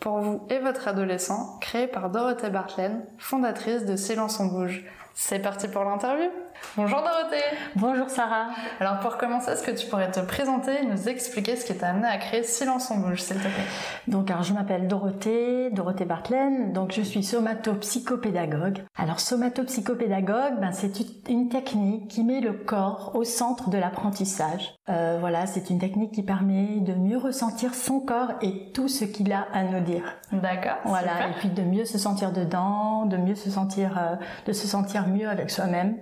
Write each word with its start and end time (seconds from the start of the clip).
Pour 0.00 0.18
vous 0.18 0.46
et 0.50 0.58
votre 0.58 0.88
adolescent, 0.88 1.58
créée 1.60 1.86
par 1.86 2.10
Dorothée 2.10 2.50
Bartlen, 2.50 3.04
fondatrice 3.18 3.84
de 3.84 3.96
Silence 3.96 4.40
on 4.40 4.46
bouge. 4.46 4.84
C'est 5.14 5.40
parti 5.40 5.66
pour 5.68 5.84
l'interview? 5.84 6.30
Bonjour 6.76 6.98
Dorothée. 6.98 7.42
Bonjour 7.74 8.08
Sarah. 8.08 8.50
Alors 8.78 9.00
pour 9.00 9.16
commencer, 9.16 9.50
est-ce 9.50 9.64
que 9.64 9.72
tu 9.72 9.88
pourrais 9.88 10.10
te 10.10 10.20
présenter 10.20 10.82
et 10.82 10.86
nous 10.86 11.08
expliquer 11.08 11.56
ce 11.56 11.66
qui 11.66 11.76
t'a 11.76 11.88
amené 11.88 12.06
à 12.06 12.18
créer 12.18 12.44
Silence 12.44 12.92
on 12.92 12.98
bouge, 12.98 13.20
s'il 13.20 13.36
te 13.36 13.42
plaît? 13.42 13.50
Donc 14.06 14.30
alors 14.30 14.44
je 14.44 14.52
m'appelle 14.52 14.86
Dorothée, 14.86 15.70
Dorothée 15.70 16.04
Bartlen, 16.04 16.72
donc 16.72 16.92
je 16.92 17.02
suis 17.02 17.24
somatopsychopédagogue. 17.24 18.84
Alors 18.96 19.18
somatopsychopédagogue, 19.18 20.60
ben, 20.60 20.70
c'est 20.72 20.92
une 21.28 21.48
technique 21.48 22.08
qui 22.08 22.22
met 22.22 22.40
le 22.40 22.52
corps 22.52 23.12
au 23.14 23.24
centre 23.24 23.70
de 23.70 23.78
l'apprentissage. 23.78 24.76
Euh, 24.88 25.16
voilà, 25.18 25.46
c'est 25.46 25.70
une 25.70 25.78
technique 25.78 26.12
qui 26.12 26.22
permet 26.22 26.80
de 26.80 26.94
mieux 26.94 27.18
ressentir 27.18 27.74
son 27.74 27.98
corps 28.00 28.34
et 28.40 28.70
tout 28.72 28.88
ce 28.88 29.04
qu'il 29.04 29.32
a 29.32 29.46
à 29.52 29.64
nous 29.64 29.80
dire. 29.80 30.04
D'accord. 30.32 30.78
Voilà, 30.84 31.28
et 31.28 31.32
puis 31.38 31.48
de 31.48 31.62
mieux 31.62 31.84
se 31.84 31.98
sentir 31.98 32.32
dedans, 32.32 33.04
de 33.06 33.16
mieux 33.16 33.34
se 33.34 33.50
sentir, 33.50 33.98
euh, 33.98 34.14
de 34.46 34.52
se 34.52 34.68
sentir 34.68 35.08
mieux 35.08 35.28
avec 35.28 35.50
soi-même 35.50 35.96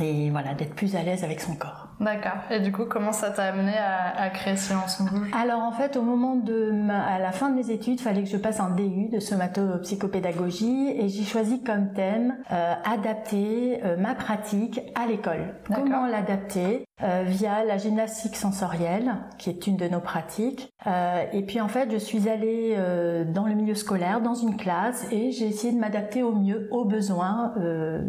et 0.00 0.30
voilà, 0.30 0.54
d'être 0.54 0.74
plus 0.74 0.96
à 0.96 1.02
l'aise 1.02 1.22
avec 1.22 1.40
son 1.40 1.54
corps. 1.54 1.88
D'accord. 2.00 2.38
Et 2.50 2.60
du 2.60 2.72
coup, 2.72 2.84
comment 2.86 3.12
ça 3.12 3.30
t'a 3.30 3.44
amené 3.44 3.74
à, 3.76 4.30
créer 4.30 4.56
Silence 4.56 5.02
bouge 5.02 5.30
Alors 5.38 5.60
en 5.60 5.72
fait, 5.72 5.96
au 5.96 6.02
moment 6.02 6.36
de 6.36 6.72
à 6.90 7.18
la 7.18 7.30
fin 7.30 7.50
de 7.50 7.56
mes 7.56 7.70
études, 7.70 8.00
il 8.00 8.02
fallait 8.02 8.22
que 8.22 8.30
je 8.30 8.38
passe 8.38 8.58
un 8.58 8.70
DU 8.70 9.08
de 9.08 9.20
somatopsychopédagogie 9.20 10.88
et 10.96 11.08
j'ai 11.08 11.24
choisi 11.24 11.62
comme 11.62 11.92
thème 11.92 12.38
euh, 12.50 12.74
adapter 12.84 13.80
euh, 13.84 13.96
ma 13.98 14.14
pratique 14.14 14.80
à 14.94 15.06
l'école. 15.06 15.54
Comment 15.66 16.06
l'adapter? 16.06 16.86
Euh, 17.02 17.24
via 17.26 17.64
la 17.64 17.78
gymnastique 17.78 18.36
sensorielle, 18.36 19.14
qui 19.38 19.50
est 19.50 19.66
une 19.66 19.76
de 19.76 19.88
nos 19.88 19.98
pratiques. 19.98 20.72
Euh, 20.86 21.24
et 21.32 21.42
puis 21.42 21.60
en 21.60 21.66
fait, 21.66 21.90
je 21.90 21.96
suis 21.96 22.28
allée 22.28 22.74
euh, 22.76 23.24
dans 23.24 23.46
le 23.46 23.54
milieu 23.54 23.74
scolaire, 23.74 24.20
dans 24.20 24.34
une 24.34 24.56
classe, 24.56 25.06
et 25.10 25.32
j'ai 25.32 25.46
essayé 25.46 25.72
de 25.72 25.78
m'adapter 25.78 26.22
au 26.22 26.32
mieux 26.32 26.68
aux 26.70 26.84
besoins 26.84 27.54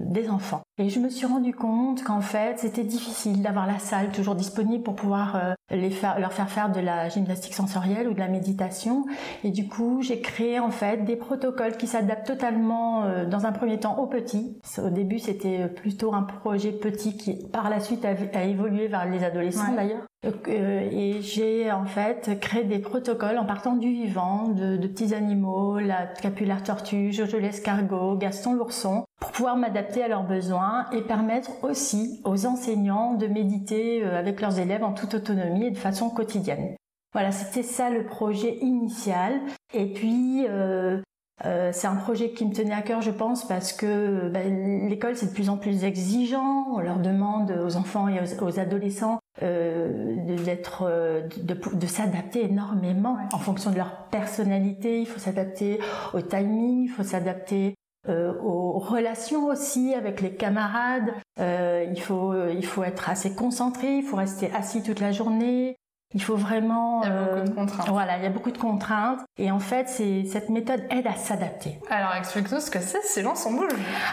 des 0.06 0.30
enfants. 0.30 0.62
Et 0.78 0.90
je 0.90 1.00
me 1.00 1.10
suis 1.10 1.26
rendu 1.26 1.54
compte 1.54 2.04
qu'en 2.04 2.22
fait, 2.22 2.60
c'était 2.60 2.84
difficile 2.84 3.42
d'avoir 3.42 3.68
la 3.68 3.80
salle 3.80 4.10
toujours 4.10 4.36
disponible 4.36 4.84
pour 4.84 4.96
pouvoir 4.96 5.56
leur 5.72 6.34
faire 6.34 6.50
faire 6.50 6.72
de 6.72 6.80
la 6.80 7.10
gymnastique 7.10 7.54
sensorielle 7.54 8.08
ou 8.08 8.14
de 8.14 8.20
la 8.20 8.28
méditation. 8.28 9.06
Et 9.44 9.52
du 9.52 9.68
coup, 9.68 10.02
j'ai 10.02 10.20
créé 10.20 10.60
en 10.60 10.72
fait 10.72 11.06
des 11.06 11.16
protocoles 11.16 11.78
qui 11.78 11.88
s'adaptent 11.88 12.28
totalement, 12.28 13.04
dans 13.26 13.46
un 13.46 13.52
premier 13.52 13.80
temps, 13.80 13.98
aux 13.98 14.08
petits. 14.08 14.58
Au 14.84 14.90
début, 14.90 15.20
c'était 15.20 15.68
plutôt 15.68 16.14
un 16.14 16.24
projet 16.24 16.72
petit 16.72 17.18
qui, 17.18 17.36
par 17.48 17.70
la 17.70 17.80
suite, 17.80 18.06
a 18.06 18.44
évolué 18.44 18.83
vers 18.88 19.10
les 19.10 19.24
adolescents 19.24 19.74
d'ailleurs. 19.76 20.04
Euh, 20.26 20.90
et 20.92 21.22
j'ai 21.22 21.72
en 21.72 21.86
fait 21.86 22.40
créé 22.40 22.64
des 22.64 22.80
protocoles 22.80 23.38
en 23.38 23.46
partant 23.46 23.76
du 23.76 23.90
vivant, 23.90 24.48
de, 24.48 24.78
petits 24.88 25.14
animaux, 25.14 25.80
la 25.80 26.06
capulaire 26.06 26.64
tortue, 26.64 27.12
Jojo 27.12 27.40
l'escargot, 27.40 28.16
Gaston 28.16 28.54
l'ourson, 28.54 29.06
pour 29.20 29.32
pouvoir 29.32 29.58
m'adapter 29.58 30.04
à 30.04 30.08
leurs 30.08 30.24
besoins 30.24 30.86
et 30.92 31.02
permettre 31.02 31.52
aussi 31.64 32.22
aux 32.24 32.46
enseignants 32.46 33.16
de 33.16 33.28
méditer 33.28 34.04
euh, 34.04 34.18
avec 34.18 34.40
leurs 34.42 34.60
élèves 34.60 34.84
en 34.84 34.94
toute 34.94 35.14
autonomie 35.14 35.68
et 35.68 35.72
de 35.72 35.78
façon 35.78 36.10
quotidienne. 36.10 36.76
Voilà, 37.14 37.32
c'était 37.32 37.64
ça 37.64 37.90
le 37.90 38.06
projet 38.06 38.58
initial. 38.62 39.40
Et 39.74 39.86
puis, 39.86 40.46
euh, 40.50 41.00
euh, 41.46 41.72
c'est 41.74 41.88
un 41.88 41.96
projet 41.96 42.32
qui 42.32 42.46
me 42.46 42.54
tenait 42.54 42.74
à 42.74 42.82
cœur, 42.82 43.02
je 43.02 43.12
pense, 43.12 43.48
parce 43.48 43.74
que 43.74 44.30
ben, 44.30 44.88
l'école 44.88 45.16
c'est 45.16 45.28
de 45.28 45.34
plus 45.34 45.50
en 45.50 45.58
plus 45.58 45.84
exigeant. 45.84 46.68
On 46.72 46.80
leur 46.80 47.00
demande 47.00 47.52
aux 47.66 47.76
enfants 47.76 48.08
et 48.08 48.20
aux, 48.42 48.60
adolescents 48.60 49.20
euh, 49.42 50.16
d'être, 50.46 50.84
euh, 50.88 51.28
de, 51.38 51.56
de, 51.74 51.88
s'adapter 51.88 52.46
énormément 52.46 53.18
en 53.34 53.40
fonction 53.40 53.72
de 53.72 53.78
leur 53.78 54.08
personnalité. 54.12 55.02
Il 55.02 55.08
faut 55.08 55.20
s'adapter 55.20 55.80
au 56.14 56.22
timing, 56.22 56.84
il 56.84 56.90
faut 56.90 57.04
s'adapter 57.04 57.74
euh, 58.10 58.34
aux 58.42 58.78
relations 58.80 59.48
aussi 59.48 59.96
avec 59.96 60.22
les 60.22 60.36
camarades. 60.36 61.14
Euh, 61.40 61.86
il 61.90 62.00
faut 62.00 62.34
il 62.48 62.66
faut 62.66 62.84
être 62.84 63.10
assez 63.10 63.34
concentré, 63.34 63.98
il 63.98 64.04
faut 64.04 64.18
rester 64.18 64.52
assis 64.54 64.84
toute 64.84 65.00
la 65.00 65.12
journée. 65.12 65.76
Il 66.14 66.22
faut 66.22 66.36
vraiment. 66.36 67.02
Il 67.04 67.10
y 67.10 67.12
a 67.12 67.24
beaucoup 67.24 67.46
de 67.46 67.52
euh, 67.52 67.56
contraintes. 67.56 67.90
Voilà, 67.90 68.18
il 68.18 68.24
y 68.24 68.28
a 68.28 68.30
beaucoup 68.30 68.52
de 68.52 68.58
contraintes. 68.58 69.20
Et 69.38 69.52
en 69.52 69.60
fait, 69.60 69.90
c'est 69.90 70.26
cette 70.26 70.50
méthode 70.50 70.82
aide 70.90 71.08
à 71.08 71.16
s'adapter. 71.16 71.80
Alors, 71.90 72.14
explique-nous 72.16 72.60
ce 72.60 72.72
que 72.72 72.80
c'est 72.80 73.04
Silence 73.04 73.46
en 73.46 73.54
bouge. 73.54 73.72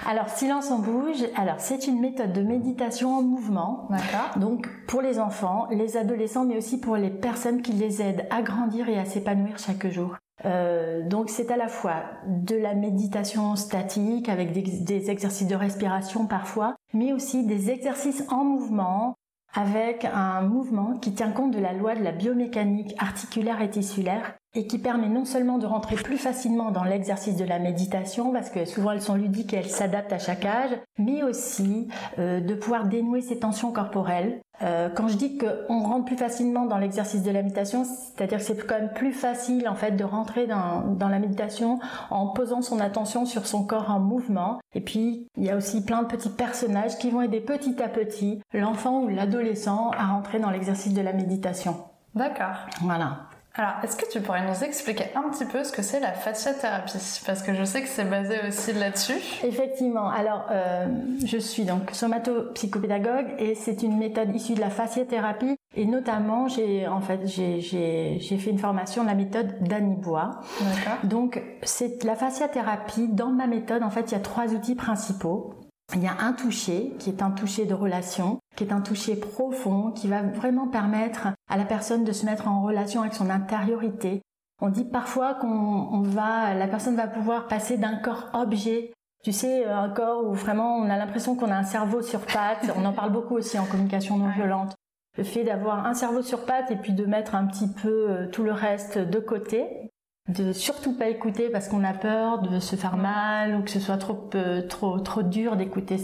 Alors, 0.09 0.28
Silence 0.28 0.71
en 0.71 0.78
bouge, 0.78 1.25
alors 1.37 1.56
c'est 1.59 1.87
une 1.87 2.00
méthode 2.00 2.33
de 2.33 2.43
méditation 2.43 3.19
en 3.19 3.22
mouvement. 3.22 3.89
D'accord. 3.91 4.39
Donc, 4.39 4.69
pour 4.87 5.03
les 5.03 5.19
enfants, 5.19 5.66
les 5.71 5.97
adolescents, 5.97 6.44
mais 6.44 6.56
aussi 6.56 6.81
pour 6.81 6.97
les 6.97 7.10
personnes 7.10 7.62
qui 7.62 7.72
les 7.72 8.03
aident 8.03 8.27
à 8.31 8.43
grandir 8.43 8.89
et 8.89 8.99
à 8.99 9.05
s'épanouir 9.05 9.59
chaque 9.59 9.87
jour. 9.89 10.16
Euh, 10.47 11.06
donc 11.06 11.28
c'est 11.28 11.50
à 11.50 11.56
la 11.56 11.69
fois 11.69 12.03
de 12.27 12.56
la 12.56 12.75
méditation 12.75 13.56
statique 13.56 14.28
avec 14.28 14.53
des, 14.53 14.62
des, 14.62 15.10
exercices 15.10 15.47
de 15.47 15.55
respiration 15.55 16.27
parfois, 16.27 16.77
mais 16.94 17.12
aussi 17.12 17.44
des 17.44 17.71
exercices 17.71 18.25
en 18.31 18.44
mouvement 18.44 19.16
avec 19.55 20.05
un 20.05 20.43
mouvement 20.43 20.97
qui 20.99 21.12
tient 21.12 21.33
compte 21.33 21.53
de 21.53 21.59
la 21.59 21.72
loi 21.72 21.94
de 21.94 22.03
la 22.03 22.12
biomécanique 22.12 22.94
articulaire 22.99 23.61
et 23.62 23.71
tissulaire 23.71 24.40
et 24.55 24.66
qui 24.66 24.78
permet 24.78 25.09
non 25.09 25.25
seulement 25.25 25.59
de 25.59 25.66
rentrer 25.66 25.97
plus 25.97 26.19
facilement 26.19 26.71
dans 26.71 26.84
l'exercice 26.84 27.37
de 27.37 27.44
la 27.44 27.59
méditation, 27.59 28.33
parce 28.33 28.50
que 28.50 28.65
souvent 28.65 28.93
elles 28.93 29.03
sont 29.03 29.15
ludiques 29.15 29.55
et 29.55 29.59
elles 29.59 29.69
s'adaptent 29.69 30.12
à 30.12 30.19
chaque 30.19 30.44
âge, 30.44 30.71
mais 30.99 31.22
aussi 31.22 31.88
euh, 32.19 32.41
de 32.41 32.55
pouvoir 32.55 32.87
dénouer 32.87 33.21
ces 33.21 33.39
tensions 33.39 33.72
corporelles. 33.72 34.41
Euh, 34.62 34.91
quand 34.91 35.09
je 35.09 35.16
dis 35.16 35.39
qu'on 35.39 35.83
rentre 35.83 36.05
plus 36.05 36.16
facilement 36.16 36.66
dans 36.66 36.77
l'exercice 36.77 37.22
de 37.22 37.31
la 37.31 37.43
méditation, 37.43 37.84
c'est-à-dire 37.84 38.39
que 38.39 38.44
c'est 38.44 38.66
quand 38.66 38.75
même 38.75 38.93
plus 38.93 39.12
facile 39.12 39.69
en 39.69 39.75
fait 39.75 39.93
de 39.93 40.05
rentrer 40.05 40.47
dans, 40.47 40.83
dans 40.83 41.09
la 41.09 41.19
méditation 41.19 41.78
en 42.10 42.27
posant 42.27 42.60
son 42.60 42.78
attention 42.78 43.25
sur 43.25 43.47
son 43.47 43.65
corps 43.65 43.91
en 43.91 44.00
mouvement. 44.00 44.60
Et 44.75 44.83
puis 44.83 45.27
il 45.37 45.44
y 45.44 45.50
a 45.50 45.56
aussi 45.56 45.83
plein 45.83 46.03
de 46.03 46.09
petits 46.09 46.28
personnages 46.28 46.99
qui 46.99 47.10
vont 47.10 47.22
aider 47.22 47.41
petit 47.41 47.83
à 47.83 47.89
petit 47.89 48.43
l'enfant 48.53 49.03
ou 49.03 49.09
l'adolescent 49.09 49.93
à 49.97 50.06
rentrer 50.09 50.41
dans 50.41 50.50
l'exercice 50.50 50.93
de 50.93 51.00
la 51.00 51.15
méditation. 51.15 51.77
D'accord. 52.15 52.66
Voilà. 52.83 53.29
Alors, 53.55 53.72
est-ce 53.83 53.97
que 53.97 54.09
tu 54.11 54.21
pourrais 54.21 54.47
nous 54.47 54.65
expliquer 54.65 55.06
un 55.16 55.28
petit 55.31 55.44
peu 55.44 55.65
ce 55.65 55.72
que 55.72 55.83
c'est 55.83 56.00
la 56.00 56.12
fasciathérapie? 56.12 56.99
Parce 57.27 57.43
que 57.43 57.53
je 57.53 57.65
sais 57.65 57.83
que 57.83 57.88
c'est 57.88 58.05
basé 58.05 58.37
aussi 58.47 58.72
là-dessus. 58.72 59.16
Effectivement. 59.44 60.09
Alors, 60.09 60.47
euh, 60.50 60.87
je 61.25 61.37
suis 61.37 61.65
donc 61.65 61.91
somatopsychopédagogue 61.93 63.34
et 63.39 63.55
c'est 63.55 63.83
une 63.83 63.99
méthode 63.99 64.34
issue 64.34 64.55
de 64.55 64.60
la 64.60 64.71
fasciathérapie. 64.71 65.56
Et 65.77 65.84
notamment, 65.84 66.49
j'ai 66.49 66.87
en 66.89 67.00
fait 67.00 67.27
j'ai 67.27 68.21
fait 68.21 68.50
une 68.50 68.59
formation 68.59 69.03
de 69.03 69.09
la 69.09 69.15
méthode 69.15 69.62
d'Annie 69.62 69.97
Bois. 69.97 70.41
D'accord. 70.60 70.99
Donc, 71.05 71.43
c'est 71.62 72.03
la 72.05 72.15
fasciathérapie. 72.15 73.09
Dans 73.09 73.31
ma 73.31 73.47
méthode, 73.47 73.83
en 73.83 73.91
fait, 73.91 74.10
il 74.10 74.12
y 74.12 74.16
a 74.16 74.21
trois 74.21 74.47
outils 74.55 74.75
principaux. 74.75 75.55
Il 75.95 76.03
y 76.03 76.06
a 76.06 76.17
un 76.21 76.33
toucher 76.33 76.93
qui 76.99 77.11
est 77.11 77.23
un 77.23 77.31
toucher 77.31 77.67
de 77.67 77.75
relation, 77.75 78.39
qui 78.56 78.65
est 78.65 78.73
un 78.73 78.81
toucher 78.81 79.17
profond, 79.17 79.91
qui 79.91 80.09
va 80.09 80.23
vraiment 80.23 80.69
permettre 80.69 81.28
à 81.49 81.56
la 81.56 81.65
personne 81.65 82.05
de 82.05 82.12
se 82.12 82.25
mettre 82.25 82.49
en 82.49 82.62
relation 82.62 83.01
avec 83.01 83.15
son 83.15 83.28
intériorité. 83.28 84.23
On 84.62 84.69
dit 84.69 84.84
parfois 84.84 85.34
qu'on 85.34 86.03
va, 86.03 86.55
la 86.55 86.69
personne 86.69 86.97
va 86.97 87.09
pouvoir 87.09 87.49
passer 87.49 87.77
d'un 87.77 87.97
corps 87.97 88.28
objet 88.34 88.92
tu 89.22 89.33
sais, 89.33 89.66
un 89.66 89.91
corps 89.91 90.25
où 90.25 90.33
vraiment 90.33 90.77
on 90.77 90.89
a 90.89 90.97
l'impression 90.97 91.37
qu'on 91.37 91.51
a 91.51 91.57
un 91.57 91.65
cerveau 91.65 92.01
sur 92.01 92.21
pattes. 92.21 92.72
On 92.77 92.84
en 92.84 92.93
parle 92.93 93.13
beaucoup 93.13 93.36
aussi 93.36 93.59
en 93.59 93.66
communication 93.66 94.16
non 94.16 94.31
violente. 94.31 94.75
Le 95.19 95.25
fait 95.25 95.45
d'avoir 95.45 95.86
un 95.86 95.95
cerveau 95.95 96.22
sur 96.22 96.47
pattes 96.47 96.71
et 96.71 96.77
puis 96.77 96.95
de 96.95 97.04
mettre 97.04 97.34
un 97.34 97.47
petit 97.47 97.69
peu 97.69 98.10
euh, 98.10 98.27
tout 98.28 98.43
le 98.43 98.53
reste 98.53 98.97
de 98.97 99.19
côté 99.19 99.90
de 100.30 100.53
surtout 100.53 100.97
pas 100.97 101.09
écouter 101.09 101.50
parce 101.50 101.68
qu'on 101.68 101.84
a 101.84 101.92
peur 101.92 102.41
de 102.41 102.59
se 102.60 102.77
faire 102.77 102.97
mal 102.97 103.56
ou 103.56 103.62
que 103.62 103.71
ce 103.71 103.80
soit 103.80 103.98
trop 103.98 104.30
euh, 104.34 104.66
trop 104.66 104.98
trop 104.98 105.22
dur 105.22 105.56
d'écouter 105.56 105.97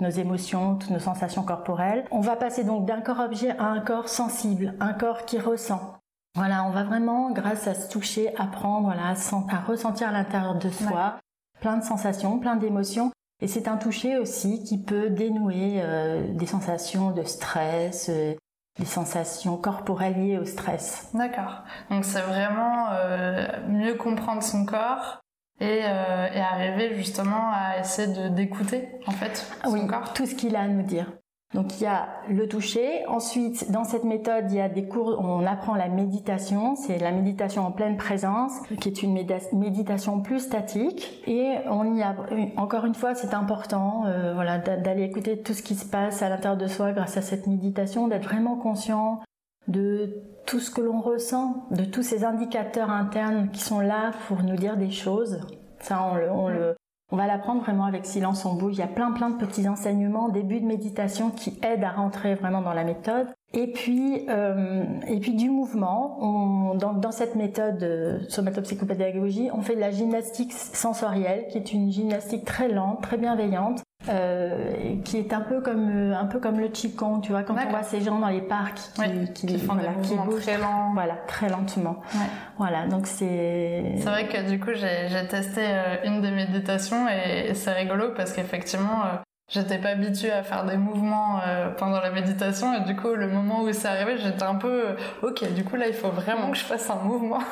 nos 0.00 0.10
émotions, 0.10 0.76
toutes 0.76 0.90
nos 0.90 0.98
sensations 0.98 1.42
corporelles. 1.42 2.04
On 2.10 2.20
va 2.20 2.36
passer 2.36 2.64
donc 2.64 2.86
d'un 2.86 3.00
corps 3.00 3.20
objet 3.20 3.50
à 3.58 3.64
un 3.64 3.80
corps 3.80 4.08
sensible, 4.08 4.74
un 4.80 4.92
corps 4.92 5.24
qui 5.24 5.38
ressent. 5.38 5.98
Voilà, 6.34 6.64
on 6.64 6.70
va 6.70 6.84
vraiment 6.84 7.30
grâce 7.30 7.66
à 7.66 7.74
se 7.74 7.88
toucher 7.90 8.34
apprendre 8.36 8.86
voilà, 8.86 9.14
à, 9.48 9.60
ressentir 9.60 10.08
à 10.08 10.12
l'intérieur 10.12 10.56
de 10.56 10.68
soi 10.68 11.18
plein 11.60 11.76
de 11.76 11.84
sensations, 11.84 12.38
plein 12.38 12.56
d'émotions 12.56 13.10
et 13.40 13.46
c'est 13.46 13.68
un 13.68 13.76
toucher 13.76 14.18
aussi 14.18 14.64
qui 14.64 14.82
peut 14.82 15.10
dénouer 15.10 15.80
euh, 15.80 16.26
des 16.34 16.46
sensations 16.46 17.12
de 17.12 17.22
stress, 17.22 18.08
euh, 18.08 18.34
les 18.78 18.84
sensations 18.84 19.56
corporelles 19.56 20.14
liées 20.14 20.38
au 20.38 20.44
stress. 20.44 21.08
D'accord. 21.14 21.62
Donc 21.90 22.04
c'est 22.04 22.20
vraiment 22.20 22.88
euh, 22.92 23.46
mieux 23.68 23.94
comprendre 23.94 24.42
son 24.42 24.64
corps 24.64 25.20
et, 25.60 25.84
arriver 25.84 26.94
justement 26.94 27.50
à 27.52 27.80
essayer 27.80 28.12
de 28.12 28.28
d'écouter 28.28 28.88
en 29.06 29.10
fait 29.10 29.44
son 29.64 29.72
oui, 29.72 29.80
tout 30.14 30.26
ce 30.26 30.34
qu'il 30.34 30.54
a 30.54 30.60
à 30.62 30.68
nous 30.68 30.82
dire. 30.82 31.06
Donc 31.54 31.80
il 31.80 31.84
y 31.84 31.86
a 31.86 32.08
le 32.28 32.46
toucher. 32.46 33.06
Ensuite, 33.06 33.70
dans 33.70 33.84
cette 33.84 34.04
méthode, 34.04 34.44
il 34.50 34.56
y 34.56 34.60
a 34.60 34.68
des 34.68 34.86
cours, 34.86 35.18
on 35.18 35.46
apprend 35.46 35.74
la 35.74 35.88
méditation. 35.88 36.76
C'est 36.76 36.98
la 36.98 37.10
méditation 37.10 37.66
en 37.66 37.72
pleine 37.72 37.96
présence, 37.96 38.52
qui 38.80 38.88
est 38.88 39.02
une 39.02 39.14
méditation 39.14 40.20
plus 40.20 40.40
statique. 40.40 41.22
Et 41.26 41.54
on 41.70 41.94
y 41.94 42.02
a, 42.02 42.14
encore 42.56 42.84
une 42.84 42.94
fois, 42.94 43.14
c'est 43.14 43.32
important, 43.32 44.04
euh, 44.06 44.34
voilà, 44.34 44.58
d'aller 44.58 45.04
écouter 45.04 45.40
tout 45.40 45.54
ce 45.54 45.62
qui 45.62 45.74
se 45.74 45.86
passe 45.86 46.22
à 46.22 46.28
l'intérieur 46.28 46.58
de 46.58 46.66
soi 46.66 46.92
grâce 46.92 47.16
à 47.16 47.22
cette 47.22 47.46
méditation, 47.46 48.08
d'être 48.08 48.28
vraiment 48.28 48.56
conscient 48.56 49.20
de 49.68 50.22
tout 50.46 50.60
ce 50.60 50.70
que 50.70 50.80
l'on 50.80 51.00
ressent, 51.00 51.66
de 51.70 51.84
tous 51.84 52.02
ces 52.02 52.24
indicateurs 52.24 52.90
internes 52.90 53.50
qui 53.50 53.60
sont 53.60 53.80
là 53.80 54.12
pour 54.26 54.42
nous 54.42 54.56
dire 54.56 54.76
des 54.76 54.90
choses. 54.90 55.40
Ça, 55.80 56.02
on 56.10 56.16
le, 56.16 56.30
on 56.30 56.48
le, 56.48 56.76
on 57.10 57.16
va 57.16 57.26
l'apprendre 57.26 57.62
vraiment 57.62 57.84
avec 57.84 58.04
Silence 58.04 58.44
on 58.44 58.54
bouge. 58.54 58.74
Il 58.74 58.80
y 58.80 58.82
a 58.82 58.86
plein 58.86 59.12
plein 59.12 59.30
de 59.30 59.38
petits 59.38 59.68
enseignements, 59.68 60.28
début 60.28 60.60
de 60.60 60.66
méditation 60.66 61.30
qui 61.30 61.58
aident 61.62 61.84
à 61.84 61.92
rentrer 61.92 62.34
vraiment 62.34 62.60
dans 62.60 62.74
la 62.74 62.84
méthode. 62.84 63.28
Et 63.54 63.72
puis, 63.72 64.26
euh, 64.28 64.84
et 65.08 65.18
puis 65.20 65.34
du 65.34 65.48
mouvement. 65.48 66.18
On, 66.20 66.74
dans, 66.74 66.92
dans 66.92 67.12
cette 67.12 67.34
méthode 67.34 67.82
euh, 67.82 68.18
somatopsychopédagogie, 68.28 69.48
on 69.52 69.62
fait 69.62 69.74
de 69.74 69.80
la 69.80 69.90
gymnastique 69.90 70.52
sensorielle, 70.52 71.46
qui 71.50 71.58
est 71.58 71.72
une 71.72 71.90
gymnastique 71.90 72.44
très 72.44 72.68
lente, 72.68 73.02
très 73.02 73.16
bienveillante, 73.16 73.82
euh, 74.08 74.96
qui 75.04 75.18
est 75.18 75.32
un 75.32 75.40
peu 75.40 75.60
comme 75.60 75.90
euh, 75.90 76.16
un 76.16 76.26
peu 76.26 76.38
comme 76.38 76.60
le 76.60 76.68
qigong, 76.68 77.20
tu 77.20 77.32
vois, 77.32 77.42
quand 77.42 77.54
on 77.54 77.70
voit 77.70 77.82
ces 77.82 78.00
gens 78.00 78.18
dans 78.18 78.28
les 78.28 78.40
parcs 78.40 78.78
qui, 78.94 79.46
qui, 79.46 79.58
font 79.58 79.74
voilà, 79.74 79.92
qui 80.02 80.14
bougent 80.14 80.42
très 80.42 80.58
lent. 80.58 80.92
voilà, 80.94 81.14
très 81.26 81.48
lentement. 81.48 81.96
Ouais. 82.14 82.26
Voilà, 82.58 82.86
donc 82.86 83.06
c'est. 83.06 83.94
C'est 83.96 84.08
vrai 84.08 84.28
que 84.28 84.48
du 84.48 84.60
coup 84.60 84.70
j'ai 84.74 85.28
testé 85.28 85.62
euh, 85.62 85.96
une 86.04 86.20
des 86.20 86.30
méditations 86.30 87.06
et 87.08 87.54
c'est 87.54 87.72
rigolo 87.72 88.12
parce 88.14 88.32
qu'effectivement 88.32 89.02
J'étais 89.48 89.78
pas 89.78 89.90
habituée 89.90 90.30
à 90.30 90.42
faire 90.42 90.64
des 90.64 90.76
mouvements 90.76 91.40
euh, 91.46 91.70
pendant 91.70 92.00
la 92.00 92.10
méditation 92.10 92.74
et 92.74 92.80
du 92.80 92.94
coup 92.94 93.14
le 93.14 93.28
moment 93.28 93.62
où 93.62 93.72
c'est 93.72 93.88
arrivé 93.88 94.18
j'étais 94.18 94.42
un 94.42 94.56
peu 94.56 94.88
euh, 94.88 94.96
ok 95.22 95.54
du 95.54 95.64
coup 95.64 95.76
là 95.76 95.88
il 95.88 95.94
faut 95.94 96.10
vraiment 96.10 96.50
que 96.50 96.56
je 96.56 96.64
fasse 96.64 96.90
un 96.90 96.96
mouvement. 96.96 97.40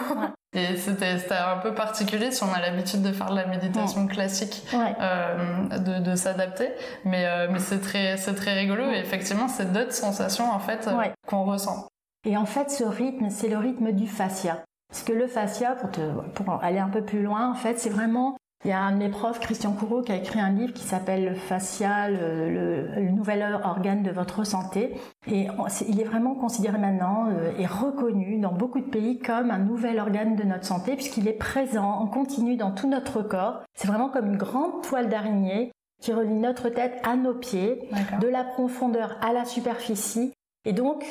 Et 0.55 0.77
c'était 0.77 1.19
un 1.33 1.59
peu 1.59 1.75
particulier 1.75 2.31
si 2.31 2.43
on 2.43 2.51
a 2.51 2.61
l'habitude 2.61 3.03
de 3.03 3.13
faire 3.13 3.29
de 3.29 3.37
la 3.37 3.47
méditation 3.47 4.07
classique 4.07 4.65
euh, 4.73 5.69
de, 5.69 6.03
de 6.03 6.17
s'adapter. 6.17 6.71
Mais, 7.05 7.27
euh, 7.27 7.49
mais 7.51 7.59
c'est 7.59 7.81
très, 7.81 8.17
très 8.17 8.55
rigolo 8.55 8.91
et 8.91 8.99
effectivement 8.99 9.49
c'est 9.49 9.71
d'autres 9.71 9.93
sensations 9.93 10.51
en 10.51 10.59
fait 10.59 10.89
qu'on 11.27 11.45
ressent. 11.45 11.89
Et 12.25 12.39
en 12.39 12.47
fait 12.47 12.71
ce 12.71 12.85
rythme 12.85 13.29
c'est 13.29 13.49
le 13.49 13.59
rythme 13.59 13.93
du 13.93 14.07
fascia. 14.07 14.63
Parce 14.89 15.03
que 15.03 15.13
le 15.13 15.27
fascia, 15.27 15.73
pour, 15.73 15.91
te, 15.91 16.01
pour 16.35 16.63
aller 16.63 16.79
un 16.79 16.89
peu 16.89 17.03
plus 17.03 17.23
loin, 17.23 17.51
en 17.51 17.55
fait, 17.55 17.79
c'est 17.79 17.91
vraiment 17.91 18.37
il 18.67 18.71
y 18.71 18.73
a 18.73 18.83
un 18.83 18.91
de 18.91 18.97
mes 18.97 19.09
profs, 19.09 19.39
Christian 19.39 19.75
Courreau, 19.75 20.03
qui 20.03 20.11
a 20.11 20.17
écrit 20.17 20.41
un 20.41 20.51
livre 20.51 20.73
qui 20.73 20.83
s'appelle 20.83 21.25
Le 21.25 21.35
facial, 21.35 22.19
le, 22.19 23.11
nouvel 23.13 23.47
organe 23.63 24.03
de 24.03 24.11
votre 24.11 24.45
santé. 24.45 24.93
Et 25.31 25.47
il 25.89 26.01
est 26.01 26.05
vraiment 26.05 26.35
considéré 26.35 26.77
maintenant 26.77 27.29
euh, 27.29 27.53
et 27.61 27.67
reconnu 27.67 28.41
dans 28.41 28.53
beaucoup 28.53 28.81
de 28.81 28.91
pays 28.91 29.21
comme 29.21 29.53
un 29.53 29.59
nouvel 29.59 30.01
organe 30.01 30.35
de 30.35 30.43
notre 30.43 30.65
santé 30.65 30.97
puisqu'il 30.97 31.29
est 31.29 31.39
présent 31.39 31.89
en 31.89 32.09
continu 32.09 32.57
dans 32.57 32.73
tout 32.73 32.89
notre 32.89 33.23
corps. 33.23 33.63
C'est 33.75 33.87
vraiment 33.87 34.09
comme 34.09 34.27
une 34.27 34.37
grande 34.37 34.83
toile 34.83 35.09
d'araignée 35.09 35.71
qui 36.03 36.13
relie 36.13 36.35
notre 36.35 36.69
tête 36.69 37.01
à 37.05 37.15
nos 37.15 37.35
pieds, 37.35 37.89
de 38.21 38.27
la 38.27 38.43
profondeur 38.43 39.17
à 39.23 39.33
la 39.33 39.45
superficie. 39.45 40.33
Et 40.65 40.73
donc, 40.73 41.05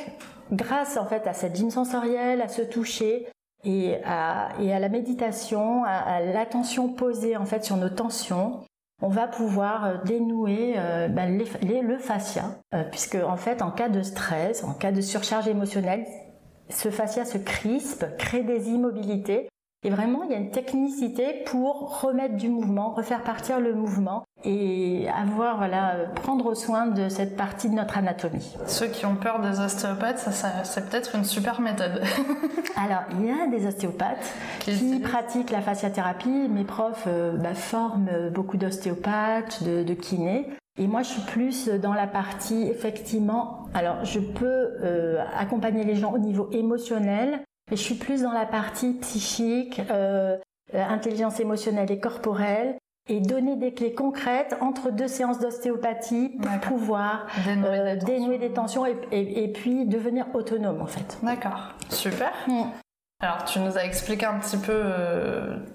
grâce 0.52 0.98
en 0.98 1.06
fait 1.06 1.26
à 1.26 1.34
cette 1.34 1.56
gym 1.56 1.72
sensorielle, 1.72 2.42
à 2.42 2.50
ce 2.50 2.62
toucher, 2.62 3.28
et 3.66 3.96
à, 4.04 4.54
la 4.60 4.90
méditation, 4.90 5.84
à, 5.86 6.22
l'attention 6.22 6.90
posée 6.90 7.36
en 7.36 7.46
fait 7.46 7.64
sur 7.66 7.78
nos 7.78 7.90
tensions, 7.90 8.62
on 9.02 9.10
va 9.10 9.28
pouvoir 9.28 9.86
euh, 9.86 9.98
dénouer 10.06 10.76
euh, 10.78 11.10
ben, 11.10 11.38
le 11.38 11.98
fascia, 11.98 12.44
euh, 12.74 12.84
puisque 12.90 13.16
en 13.16 13.36
fait 13.36 13.62
en 13.62 13.72
cas 13.72 13.90
de 13.90 14.02
stress, 14.02 14.64
en 14.64 14.74
cas 14.74 14.92
de 14.92 15.02
surcharge 15.02 15.48
émotionnelle, 15.48 16.06
ce 16.70 16.90
fascia 16.90 17.26
se 17.26 17.38
crispe, 17.38 18.06
crée 18.18 18.44
des 18.44 18.70
immobilités 18.70 19.50
et 19.86 19.92
vraiment, 19.92 20.24
il 20.24 20.32
y 20.32 20.34
a 20.34 20.40
une 20.40 20.50
technicité 20.50 21.44
pour 21.46 22.02
remettre 22.02 22.38
du 22.38 22.50
mouvement, 22.50 22.90
refaire 22.90 23.22
partir 23.22 23.60
le 23.60 23.76
mouvement 23.76 24.24
et 24.44 25.08
avoir, 25.16 25.58
voilà, 25.58 25.94
prendre 26.16 26.56
soin 26.56 26.88
de 26.88 27.08
cette 27.08 27.38
partie 27.38 27.70
de 27.70 27.76
notre 27.76 28.00
anatomie. 28.00 28.56
Ceux 28.66 28.88
qui 28.88 29.06
ont 29.06 29.16
peur 29.16 29.42
des 29.42 29.60
ostéopathes, 29.60 30.18
ça, 30.18 30.64
c'est 30.64 30.90
peut-être 30.90 31.16
une 31.16 31.24
super 31.24 31.62
méthode. 31.62 32.02
Alors, 32.76 33.04
il 33.12 33.28
y 33.28 33.30
a 33.30 33.46
des 33.46 33.68
ostéopathes 33.68 34.34
qui, 34.62 35.00
pratiquent 35.02 35.52
la 35.52 35.62
fasciathérapie. 35.62 36.50
Mes 36.50 36.64
profs 36.64 37.04
euh, 37.06 37.38
bah, 37.38 37.54
forment 37.54 38.32
beaucoup 38.34 38.58
d'ostéopathes, 38.58 39.62
de, 39.62 39.84
de 39.84 39.94
kinés. 39.94 40.50
Et 40.80 40.88
moi, 40.88 41.04
je 41.04 41.10
suis 41.10 41.22
plus 41.22 41.70
dans 41.70 41.94
la 41.94 42.08
partie, 42.08 42.64
effectivement, 42.64 43.68
alors 43.76 44.04
je 44.04 44.20
peux 44.20 44.46
euh, 44.82 45.24
accompagner 45.38 45.84
les 45.84 45.96
gens 45.96 46.12
au 46.12 46.18
niveau 46.18 46.50
émotionnel, 46.52 47.42
je 47.72 47.76
suis 47.76 47.96
plus 47.96 48.22
dans 48.22 48.32
la 48.32 48.46
partie 48.46 48.94
psychique, 48.94 49.82
euh, 49.90 50.38
euh, 50.74 50.84
intelligence 50.84 51.40
émotionnelle 51.40 51.92
et 51.92 52.00
corporelle 52.00 52.76
et 53.08 53.20
donner 53.20 53.56
des 53.56 53.74
clés 53.74 53.94
concrètes 53.94 54.56
entre 54.62 54.92
deux 54.92 55.08
séances 55.08 55.40
d'ostéopathie 55.40 56.38
pour 56.42 56.78
pouvoir 56.78 57.28
dénouer, 58.06 58.38
des, 58.40 58.50
euh, 58.50 58.54
tensions 58.54 58.86
et, 58.86 59.52
puis 59.54 59.86
devenir 59.86 60.26
autonome 60.34 60.82
en 60.82 60.88
fait. 60.88 61.18
D'accord, 61.22 61.74
super. 61.90 62.32
Mm. 62.48 62.64
Alors 63.22 63.46
tu 63.46 63.60
nous 63.60 63.78
as 63.78 63.86
expliqué 63.86 64.26
un 64.26 64.40
petit 64.40 64.58
peu 64.58 64.84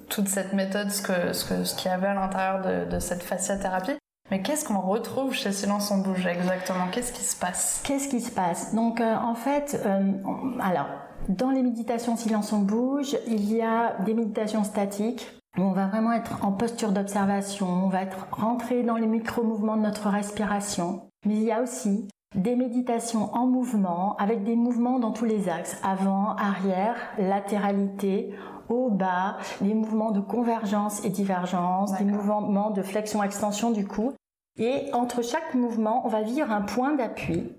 toute 0.09 0.29
cette 0.29 0.53
méthode, 0.53 0.91
ce 0.91 1.03
qu'il 1.03 1.35
ce 1.35 1.65
ce 1.65 1.75
qu'il 1.75 1.91
y 1.91 1.95
avait 1.95 2.09
à 2.09 2.15
l'intérieur 2.15 2.61
de, 2.63 2.91
de 2.91 2.99
cette 2.99 3.23
fasciathérapie. 3.23 3.97
Mais 4.31 4.43
qu'est-ce 4.43 4.65
qu'on 4.65 4.81
retrouve 4.81 5.33
chez 5.33 5.51
Silence 5.51 5.91
on 5.91 5.99
bouge 5.99 6.27
exactement? 6.27 6.87
Qu'est-ce 6.93 7.13
qui 7.13 7.23
se 7.23 7.37
passe? 7.37 7.81
Qu'est-ce 7.85 8.09
qui 8.09 8.21
se 8.21 8.31
passe? 8.31 8.75
Donc 8.75 9.01
en 9.01 9.35
fait, 9.35 9.81
alors 10.61 10.89
dans 11.29 11.51
les 11.51 11.63
méditations 11.63 12.17
silence 12.17 12.53
on 12.53 12.61
bouge, 12.61 13.17
il 13.27 13.53
y 13.53 13.63
a 13.63 13.97
des 14.05 14.15
méditations 14.15 14.65
statiques 14.65 15.31
où 15.59 15.63
on 15.63 15.73
va 15.73 15.87
vraiment 15.87 16.13
être 16.13 16.45
en 16.45 16.53
posture 16.53 16.93
d'observation, 16.93 17.67
on 17.67 17.89
va 17.89 18.03
être 18.03 18.29
rentré 18.31 18.83
dans 18.83 18.97
les 18.97 19.07
micro-mouvements 19.07 19.77
de 19.77 19.83
notre 19.83 20.09
respiration. 20.09 21.03
Mais 21.27 21.35
il 21.35 21.43
y 21.43 21.53
a 21.53 21.61
aussi 21.61 22.09
des 22.35 22.55
méditations 22.55 23.35
en 23.35 23.47
mouvement 23.47 24.17
avec 24.17 24.45
des 24.45 24.55
mouvements 24.55 24.99
dans 25.01 25.11
tous 25.11 25.25
les 25.25 25.49
axes, 25.49 25.79
avant, 25.83 26.37
arrière, 26.37 26.97
latéralité, 27.19 28.35
haut, 28.69 28.91
bas, 28.91 29.37
des 29.61 29.75
mouvements 29.75 30.13
de 30.13 30.21
convergence 30.21 31.05
et 31.05 31.11
divergence, 31.11 31.93
des 31.99 32.05
mouvements 32.05 32.71
de 32.71 32.83
flexion-extension 32.83 33.73
du 33.73 33.87
cou. 33.87 34.13
Et 34.59 34.93
entre 34.93 35.23
chaque 35.23 35.55
mouvement, 35.55 36.03
on 36.07 36.09
va 36.09 36.23
vivre 36.23 36.51
un 36.53 36.63
point 36.63 36.95
d'appui. 36.95 37.53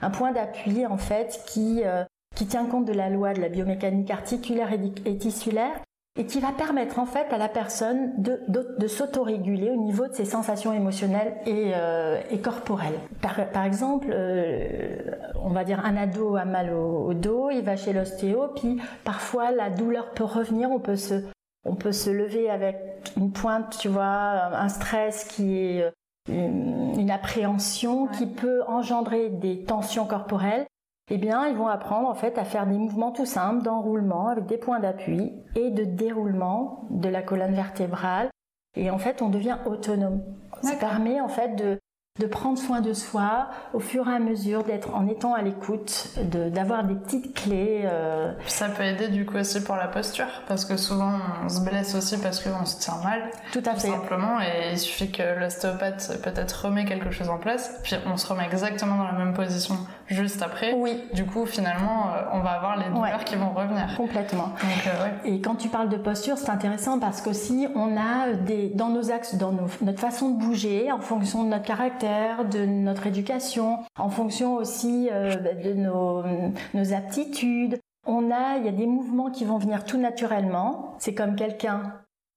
Un 0.00 0.10
point 0.10 0.32
d'appui, 0.32 0.86
en 0.86 0.98
fait, 0.98 1.42
qui 1.46 1.82
euh, 1.84 2.04
qui 2.38 2.46
tient 2.46 2.66
compte 2.66 2.84
de 2.84 2.92
la 2.92 3.10
loi 3.10 3.34
de 3.34 3.40
la 3.40 3.48
biomécanique 3.48 4.12
articulaire 4.12 4.70
et 5.04 5.16
tissulaire 5.16 5.72
et 6.16 6.24
qui 6.24 6.38
va 6.38 6.52
permettre 6.52 7.00
en 7.00 7.06
fait 7.06 7.32
à 7.32 7.36
la 7.38 7.48
personne 7.48 8.12
de, 8.22 8.40
de, 8.48 8.86
s'autoréguler 8.86 9.70
au 9.70 9.76
niveau 9.76 10.06
de 10.06 10.12
ses 10.12 10.24
sensations 10.24 10.72
émotionnelles 10.72 11.34
et, 11.46 11.72
euh, 11.74 12.20
et 12.30 12.38
corporelles. 12.38 12.98
Par, 13.20 13.64
exemple, 13.64 14.06
euh, 14.10 15.00
on 15.42 15.50
va 15.50 15.64
dire 15.64 15.84
un 15.84 15.96
ado 15.96 16.36
a 16.36 16.44
mal 16.44 16.72
au, 16.72 17.12
dos, 17.12 17.50
il 17.50 17.62
va 17.62 17.74
chez 17.74 17.92
l'ostéo, 17.92 18.52
puis 18.54 18.80
parfois 19.04 19.50
la 19.50 19.68
douleur 19.68 20.10
peut 20.10 20.24
revenir, 20.24 20.70
on 20.70 20.78
peut 20.78 20.96
se, 20.96 21.24
on 21.64 21.74
peut 21.74 21.92
se 21.92 22.10
lever 22.10 22.48
avec 22.48 22.76
une 23.16 23.32
pointe, 23.32 23.78
tu 23.80 23.88
vois, 23.88 24.04
un 24.06 24.68
stress 24.68 25.24
qui 25.24 25.58
est 25.58 25.82
euh, 25.82 25.90
une, 26.28 27.10
appréhension 27.10 28.06
qui 28.06 28.26
peut 28.26 28.62
engendrer 28.68 29.28
des 29.28 29.64
tensions 29.64 30.06
corporelles 30.06 30.66
eh 31.10 31.18
bien, 31.18 31.46
ils 31.46 31.56
vont 31.56 31.68
apprendre 31.68 32.08
en 32.08 32.14
fait 32.14 32.38
à 32.38 32.44
faire 32.44 32.66
des 32.66 32.76
mouvements 32.76 33.12
tout 33.12 33.26
simples 33.26 33.62
d'enroulement 33.62 34.28
avec 34.28 34.46
des 34.46 34.58
points 34.58 34.80
d'appui 34.80 35.32
et 35.54 35.70
de 35.70 35.84
déroulement 35.84 36.84
de 36.90 37.08
la 37.08 37.22
colonne 37.22 37.54
vertébrale. 37.54 38.28
Et 38.76 38.90
en 38.90 38.98
fait, 38.98 39.22
on 39.22 39.28
devient 39.28 39.56
autonome. 39.66 40.22
Ça 40.62 40.76
permet 40.76 41.20
en 41.20 41.28
fait 41.28 41.56
de 41.56 41.78
de 42.18 42.26
prendre 42.26 42.58
soin 42.58 42.80
de 42.80 42.92
soi 42.92 43.48
au 43.72 43.80
fur 43.80 44.08
et 44.08 44.14
à 44.14 44.18
mesure, 44.18 44.64
d'être 44.64 44.94
en 44.94 45.06
étant 45.06 45.34
à 45.34 45.42
l'écoute, 45.42 46.08
d'avoir 46.22 46.84
des 46.84 46.94
petites 46.94 47.34
clés. 47.34 47.82
Euh. 47.84 48.32
Ça 48.46 48.68
peut 48.68 48.82
aider 48.82 49.08
du 49.08 49.24
coup 49.24 49.36
aussi 49.36 49.62
pour 49.62 49.76
la 49.76 49.88
posture, 49.88 50.26
parce 50.46 50.64
que 50.64 50.76
souvent 50.76 51.12
on 51.44 51.48
se 51.48 51.60
blesse 51.60 51.94
aussi 51.94 52.18
parce 52.18 52.40
qu'on 52.40 52.64
se 52.64 52.78
tient 52.78 52.98
mal. 53.04 53.30
Tout 53.52 53.62
à 53.64 53.74
fait. 53.74 53.88
Simplement, 53.88 54.40
et 54.40 54.72
il 54.72 54.78
suffit 54.78 55.10
que 55.10 55.38
l'ostéopathe 55.38 56.20
peut-être 56.22 56.66
remet 56.66 56.84
quelque 56.84 57.10
chose 57.10 57.28
en 57.28 57.38
place, 57.38 57.78
puis 57.82 57.96
on 58.06 58.16
se 58.16 58.26
remet 58.26 58.44
exactement 58.44 58.96
dans 58.96 59.04
la 59.04 59.12
même 59.12 59.34
position 59.34 59.76
juste 60.08 60.42
après. 60.42 60.74
Oui. 60.74 61.04
Du 61.12 61.24
coup, 61.24 61.46
finalement, 61.46 62.08
euh, 62.08 62.22
on 62.32 62.40
va 62.40 62.50
avoir 62.50 62.78
les 62.78 62.88
douleurs 62.88 63.24
qui 63.24 63.36
vont 63.36 63.50
revenir. 63.50 63.94
Complètement. 63.96 64.52
Euh, 64.64 65.08
et 65.24 65.40
quand 65.40 65.54
tu 65.54 65.68
parles 65.68 65.88
de 65.88 65.96
posture, 65.96 66.38
c'est 66.38 66.50
intéressant 66.50 66.98
parce 66.98 67.20
qu'aussi 67.20 67.68
on 67.74 67.96
a 67.96 68.32
des 68.32 68.70
dans 68.70 68.88
nos 68.88 69.10
axes, 69.10 69.34
dans 69.34 69.52
notre 69.52 70.00
façon 70.00 70.30
de 70.30 70.38
bouger, 70.38 70.90
en 70.90 71.00
fonction 71.00 71.44
de 71.44 71.48
notre 71.48 71.64
caractère 71.64 72.07
de 72.50 72.64
notre 72.64 73.06
éducation, 73.06 73.78
en 73.98 74.08
fonction 74.08 74.56
aussi 74.56 75.08
euh, 75.12 75.36
bah, 75.36 75.54
de 75.54 75.72
nos, 75.74 76.92
aptitudes. 76.92 77.78
On 78.06 78.30
a, 78.30 78.56
il 78.58 78.64
y 78.64 78.68
a 78.68 78.72
des 78.72 78.86
mouvements 78.86 79.30
qui 79.30 79.44
vont 79.44 79.58
venir 79.58 79.84
tout 79.84 79.98
naturellement. 79.98 80.94
C'est 80.98 81.14
comme 81.14 81.36
quelqu'un 81.36 81.94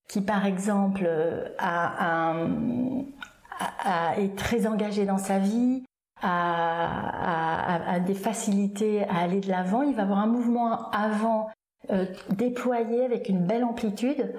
qui 0.09 0.21
par 0.21 0.45
exemple 0.45 1.09
est 4.17 4.35
très 4.37 4.67
engagé 4.67 5.05
dans 5.05 5.17
sa 5.17 5.39
vie, 5.39 5.83
a, 6.21 7.99
des 8.05 8.13
facilités 8.13 9.03
à 9.03 9.19
aller 9.19 9.39
de 9.39 9.49
l'avant, 9.49 9.81
il 9.83 9.95
va 9.95 10.03
avoir 10.03 10.19
un 10.19 10.27
mouvement 10.27 10.89
avant 10.91 11.49
euh, 11.89 12.05
déployé 12.29 13.03
avec 13.03 13.29
une 13.29 13.45
belle 13.45 13.63
amplitude. 13.63 14.33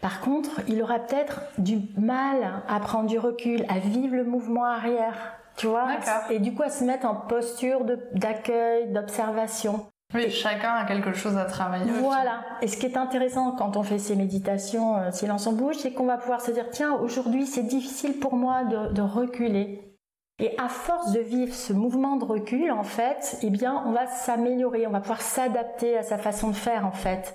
Par 0.00 0.20
contre, 0.20 0.60
il 0.68 0.80
aura 0.82 1.00
peut-être 1.00 1.40
du 1.58 1.80
mal 1.96 2.62
à 2.68 2.78
prendre 2.80 3.08
du 3.08 3.18
recul, 3.18 3.64
à 3.68 3.78
vivre 3.78 4.14
le 4.14 4.24
mouvement 4.24 4.64
arrière, 4.64 5.38
tu 5.56 5.66
vois, 5.66 5.88
et 6.30 6.38
du 6.38 6.54
coup 6.54 6.62
à 6.62 6.70
se 6.70 6.84
mettre 6.84 7.06
en 7.06 7.16
posture 7.16 7.84
d'accueil, 8.14 8.92
d'observation. 8.92 9.86
Oui, 10.14 10.30
chacun 10.30 10.72
a 10.72 10.84
quelque 10.86 11.12
chose 11.12 11.36
à 11.36 11.44
travailler. 11.44 11.90
Voilà. 11.90 12.40
Et 12.62 12.68
ce 12.68 12.78
qui 12.78 12.86
est 12.86 12.96
intéressant 12.96 13.52
quand 13.52 13.76
on 13.76 13.82
fait 13.82 13.98
ces 13.98 14.16
méditations 14.16 14.96
euh, 14.96 15.10
silence 15.10 15.46
en 15.46 15.52
bouche, 15.52 15.76
c'est 15.78 15.92
qu'on 15.92 16.06
va 16.06 16.16
pouvoir 16.16 16.40
se 16.40 16.50
dire 16.50 16.70
tiens, 16.70 16.94
aujourd'hui 16.94 17.44
c'est 17.44 17.64
difficile 17.64 18.18
pour 18.18 18.34
moi 18.34 18.64
de, 18.64 18.94
de, 18.94 19.02
reculer. 19.02 19.96
Et 20.38 20.56
à 20.58 20.68
force 20.68 21.12
de 21.12 21.20
vivre 21.20 21.52
ce 21.52 21.74
mouvement 21.74 22.16
de 22.16 22.24
recul, 22.24 22.70
en 22.70 22.84
fait, 22.84 23.36
eh 23.42 23.50
bien, 23.50 23.82
on 23.84 23.90
va 23.90 24.06
s'améliorer, 24.06 24.86
on 24.86 24.90
va 24.90 25.00
pouvoir 25.00 25.20
s'adapter 25.20 25.98
à 25.98 26.04
sa 26.04 26.16
façon 26.16 26.48
de 26.48 26.54
faire, 26.54 26.86
en 26.86 26.92
fait, 26.92 27.34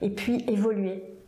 et 0.00 0.10
puis 0.10 0.44
évoluer. 0.48 1.23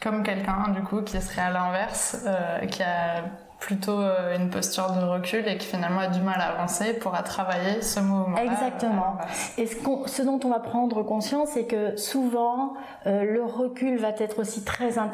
Comme 0.00 0.22
quelqu'un, 0.22 0.68
du 0.70 0.82
coup, 0.82 1.02
qui 1.02 1.20
serait 1.20 1.42
à 1.42 1.50
l'inverse, 1.50 2.24
euh, 2.26 2.66
qui 2.66 2.82
a 2.82 3.22
plutôt 3.60 4.00
euh, 4.00 4.36
une 4.36 4.50
posture 4.50 4.90
de 4.92 5.04
recul 5.04 5.46
et 5.46 5.58
qui 5.58 5.66
finalement 5.66 6.00
a 6.00 6.08
du 6.08 6.20
mal 6.20 6.40
à 6.40 6.54
avancer 6.54 6.94
pourra 6.94 7.22
travailler 7.22 7.82
ce 7.82 8.00
mouvement. 8.00 8.36
Exactement. 8.38 9.18
Et 9.58 9.66
ce, 9.66 9.76
ce, 10.06 10.22
dont 10.22 10.40
on 10.42 10.48
va 10.48 10.58
prendre 10.58 11.02
conscience, 11.02 11.50
c'est 11.50 11.66
que 11.66 11.96
souvent 11.96 12.74
euh, 13.06 13.22
le 13.24 13.44
recul 13.44 13.98
va 13.98 14.08
être 14.18 14.40
aussi 14.40 14.64
très, 14.64 14.90
va 14.90 15.10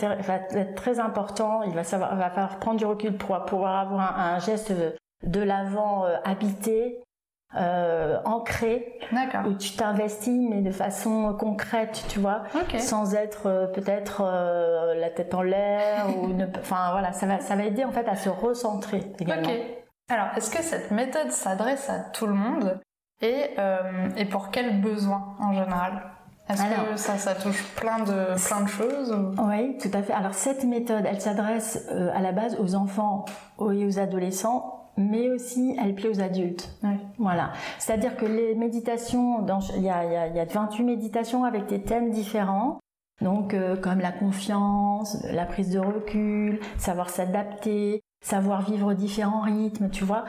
être 0.53 0.75
très 0.77 1.01
important. 1.01 1.63
Il 1.65 1.75
va, 1.75 1.85
savoir, 1.85 2.15
va 2.17 2.31
falloir 2.31 2.59
prendre 2.59 2.79
du 2.79 2.87
recul 2.87 3.17
pour 3.17 3.45
pouvoir 3.45 3.77
avoir 3.79 4.19
un, 4.19 4.39
geste 4.39 4.73
de 5.23 5.41
l'avant 5.41 6.05
euh, 6.05 6.17
habité 6.25 7.03
euh, 7.55 8.19
ancré, 8.25 8.99
où 9.47 9.55
tu 9.55 9.77
t'investis 9.77 10.49
mais 10.51 10.63
de 10.63 10.73
façon 10.73 11.33
concrète, 11.39 12.05
tu 12.09 12.19
vois, 12.19 12.43
sans 12.79 13.15
être 13.15 13.47
euh, 13.47 13.67
peut-être 13.69 14.23
euh, 14.25 14.95
la 14.97 15.11
tête 15.11 15.33
en 15.33 15.43
l'air 15.43 16.07
ou 16.19 16.33
enfin 16.59 16.91
voilà, 16.91 17.13
ça 17.13 17.27
va, 17.27 17.41
ça 17.41 17.55
va 17.55 17.65
aider 17.65 17.85
en 17.85 17.93
fait 17.93 18.07
à 18.09 18.17
se 18.17 18.29
recentrer 18.29 19.01
également. 19.21 19.49
Alors, 20.11 20.27
est-ce 20.37 20.51
que 20.51 20.63
cette 20.63 20.91
méthode 20.91 21.31
s'adresse 21.31 21.89
à 21.89 22.01
tout 22.01 22.27
le 22.27 22.35
monde 22.35 22.81
et, 23.23 23.57
et 24.17 24.25
pour 24.27 24.51
quels 24.51 24.81
besoins 24.81 25.37
en 25.41 25.53
général? 25.53 26.03
Est-ce 26.49 26.63
que 26.63 26.97
ça, 26.97 27.17
ça 27.17 27.35
touche 27.35 27.63
plein 27.75 28.01
de, 28.01 28.47
plein 28.47 28.61
de 28.61 28.69
choses 28.69 29.17
Oui, 29.39 29.79
tout 29.79 29.91
à 29.95 30.03
fait. 30.03 30.13
Alors 30.13 30.35
cette 30.35 30.65
méthode, 30.65 31.05
elle 31.07 31.21
s'adresse 31.21 31.89
à 32.13 32.21
la 32.21 32.33
base 32.33 32.59
aux 32.61 32.75
enfants 32.75 33.25
et 33.61 33.87
aux 33.87 33.99
adolescents 33.99 34.76
mais 34.97 35.31
aussi 35.31 35.77
elle 35.83 35.95
plaît 35.95 36.09
aux 36.09 36.21
adultes. 36.21 36.71
Voilà. 37.19 37.53
C'est-à-dire 37.79 38.17
que 38.17 38.27
les 38.27 38.55
méditations, 38.55 39.45
il 39.77 39.83
y 39.83 39.91
a, 39.91 40.29
y, 40.29 40.41
a, 40.41 40.45
28 40.45 40.85
méditations 40.85 41.45
avec 41.45 41.67
des 41.67 41.83
thèmes 41.83 42.11
différents. 42.11 42.81
Donc 43.23 43.55
euh, 43.55 43.77
comme 43.77 44.01
la 44.01 44.13
confiance, 44.13 45.23
la 45.31 45.47
prise 45.47 45.71
de 45.71 45.79
recul, 45.79 46.61
savoir 46.77 47.09
s'adapter, 47.09 48.03
savoir 48.23 48.63
vivre 48.63 48.95
différents 48.95 49.41
rythmes, 49.41 49.89
tu 49.91 50.05
vois. 50.05 50.25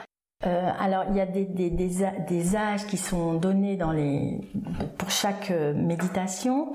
Euh, 0.46 0.70
alors 0.78 1.04
il 1.10 1.16
y 1.16 1.20
a 1.20 1.26
des, 1.26 1.44
des, 1.44 1.68
des, 1.68 2.56
âges 2.56 2.86
qui 2.86 2.96
sont 2.96 3.34
donnés 3.34 3.76
dans 3.76 3.90
les, 3.90 4.40
pour 4.96 5.10
chaque 5.10 5.50
euh, 5.50 5.74
méditation, 5.74 6.72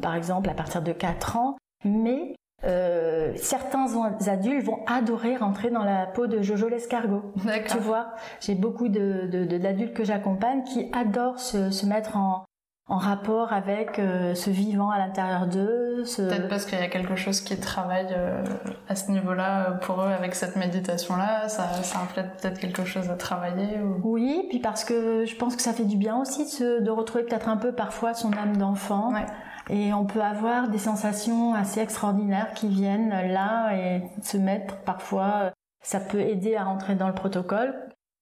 par 0.00 0.14
exemple 0.14 0.48
à 0.48 0.54
partir 0.54 0.80
de 0.80 0.92
4 0.92 1.36
ans, 1.36 1.56
mais 1.84 2.34
euh, 2.64 3.32
certains 3.36 3.86
adultes 4.26 4.64
vont 4.64 4.80
adorer 4.86 5.36
rentrer 5.36 5.70
dans 5.70 5.84
la 5.84 6.06
peau 6.06 6.26
de 6.26 6.40
Jojo 6.40 6.68
l'escargot. 6.68 7.22
Tu 7.68 7.78
vois, 7.78 8.08
j'ai 8.40 8.54
beaucoup 8.54 8.88
d'adultes 8.88 9.30
de, 9.30 9.58
de, 9.58 9.92
que 9.92 10.04
j'accompagne 10.04 10.62
qui 10.64 10.90
adorent 10.92 11.38
se, 11.38 11.70
se 11.70 11.84
mettre 11.84 12.16
en, 12.16 12.44
en, 12.88 12.96
rapport 12.96 13.52
avec 13.52 13.98
euh, 13.98 14.34
ce 14.34 14.48
vivant 14.48 14.88
à 14.88 14.98
l'intérieur 14.98 15.46
d'eux. 15.46 16.04
Peut-être 16.16 16.48
parce 16.48 16.64
qu'il 16.64 16.78
y 16.78 16.82
a 16.82 16.88
quelque 16.88 17.14
chose 17.14 17.42
qui 17.42 17.60
travaille 17.60 18.08
euh, 18.12 18.42
à 18.88 18.96
ce 18.96 19.10
niveau-là 19.10 19.72
pour 19.82 20.00
eux 20.00 20.10
avec 20.10 20.34
cette 20.34 20.56
méditation-là, 20.56 21.48
ça, 21.48 21.68
ça 21.82 21.98
reflète 21.98 22.40
peut-être 22.40 22.58
quelque 22.58 22.86
chose 22.86 23.10
à 23.10 23.16
travailler. 23.16 23.78
Ou... 23.80 24.00
Oui, 24.02 24.46
puis 24.48 24.60
parce 24.60 24.82
que 24.82 25.26
je 25.26 25.36
pense 25.36 25.56
que 25.56 25.62
ça 25.62 25.74
fait 25.74 25.84
du 25.84 25.98
bien 25.98 26.16
aussi 26.18 26.46
de, 26.58 26.80
de 26.80 26.90
retrouver 26.90 27.24
peut-être 27.24 27.50
un 27.50 27.58
peu 27.58 27.72
parfois 27.72 28.14
son 28.14 28.32
âme 28.32 28.56
d'enfant. 28.56 29.12
Ouais. 29.12 29.26
Et 29.68 29.92
on 29.92 30.04
peut 30.04 30.22
avoir 30.22 30.68
des 30.68 30.78
sensations 30.78 31.54
assez 31.54 31.80
extraordinaires 31.80 32.52
qui 32.54 32.68
viennent 32.68 33.10
là 33.10 33.74
et 33.74 34.02
se 34.22 34.36
mettre 34.36 34.76
parfois. 34.78 35.52
Ça 35.82 36.00
peut 36.00 36.20
aider 36.20 36.56
à 36.56 36.64
rentrer 36.64 36.94
dans 36.94 37.08
le 37.08 37.14
protocole, 37.14 37.74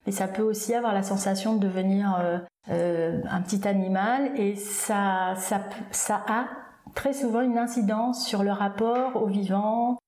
mais 0.07 0.13
ça 0.13 0.29
peut 0.29 0.43
aussi 0.43 0.75
avoir 0.75 0.95
la 0.95 1.03
sensation 1.03 1.55
de 1.55 1.61
devenir 1.61 2.17
euh, 2.19 2.39
euh, 2.71 3.21
un 3.31 3.43
petit 3.43 3.67
animal 3.69 4.39
et 4.39 4.57
ça, 4.57 5.35
ça, 5.37 5.61
ça 5.91 6.23
a 6.29 6.47
très 6.95 7.13
souvent 7.13 7.41
une 7.41 7.59
incidence 7.59 8.27
sur 8.27 8.43
le 8.43 8.53
rapport 8.53 9.23
au 9.23 9.27
vivant, 9.27 9.99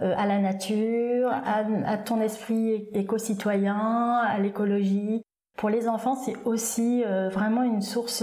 euh, 0.00 0.14
à 0.16 0.26
la 0.26 0.38
nature, 0.38 1.30
à, 1.30 1.64
à 1.86 1.98
ton 1.98 2.20
esprit 2.20 2.88
éco-citoyen, 2.92 4.20
à 4.22 4.38
l'écologie. 4.38 5.22
Pour 5.58 5.70
les 5.70 5.88
enfants, 5.88 6.16
c'est 6.16 6.36
aussi 6.44 7.02
vraiment 7.32 7.62
une 7.62 7.80
source 7.80 8.22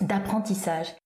d'apprentissage. 0.00 0.96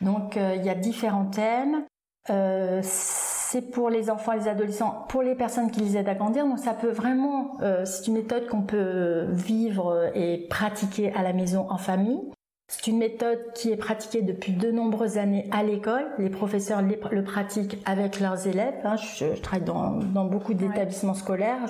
Donc 0.00 0.36
euh, 0.36 0.54
il 0.56 0.64
y 0.64 0.70
a 0.70 0.74
différents 0.74 1.26
thèmes. 1.26 1.84
Euh, 2.30 2.80
c'est 2.82 3.70
pour 3.70 3.90
les 3.90 4.10
enfants 4.10 4.32
les 4.32 4.48
adolescents, 4.48 5.04
pour 5.08 5.22
les 5.22 5.34
personnes 5.34 5.70
qui 5.70 5.80
les 5.80 5.96
aident 5.96 6.08
à 6.08 6.14
grandir. 6.14 6.46
Donc 6.46 6.58
ça 6.58 6.74
peut 6.74 6.90
vraiment, 6.90 7.56
euh, 7.62 7.84
c'est 7.84 8.06
une 8.06 8.14
méthode 8.14 8.46
qu'on 8.46 8.62
peut 8.62 9.26
vivre 9.30 10.10
et 10.14 10.46
pratiquer 10.48 11.12
à 11.14 11.22
la 11.22 11.32
maison 11.32 11.66
en 11.70 11.78
famille. 11.78 12.20
C'est 12.66 12.86
une 12.86 12.96
méthode 12.96 13.52
qui 13.54 13.70
est 13.70 13.76
pratiquée 13.76 14.22
depuis 14.22 14.52
de 14.52 14.70
nombreuses 14.70 15.18
années 15.18 15.48
à 15.52 15.62
l'école. 15.62 16.06
Les 16.18 16.30
professeurs 16.30 16.80
le 16.82 17.22
pratiquent 17.22 17.76
avec 17.84 18.20
leurs 18.20 18.46
élèves. 18.46 18.74
Hein. 18.84 18.96
Je, 18.96 19.38
travaille 19.38 19.66
dans, 19.66 20.24
beaucoup 20.24 20.54
d'établissements 20.54 21.14
scolaires, 21.14 21.60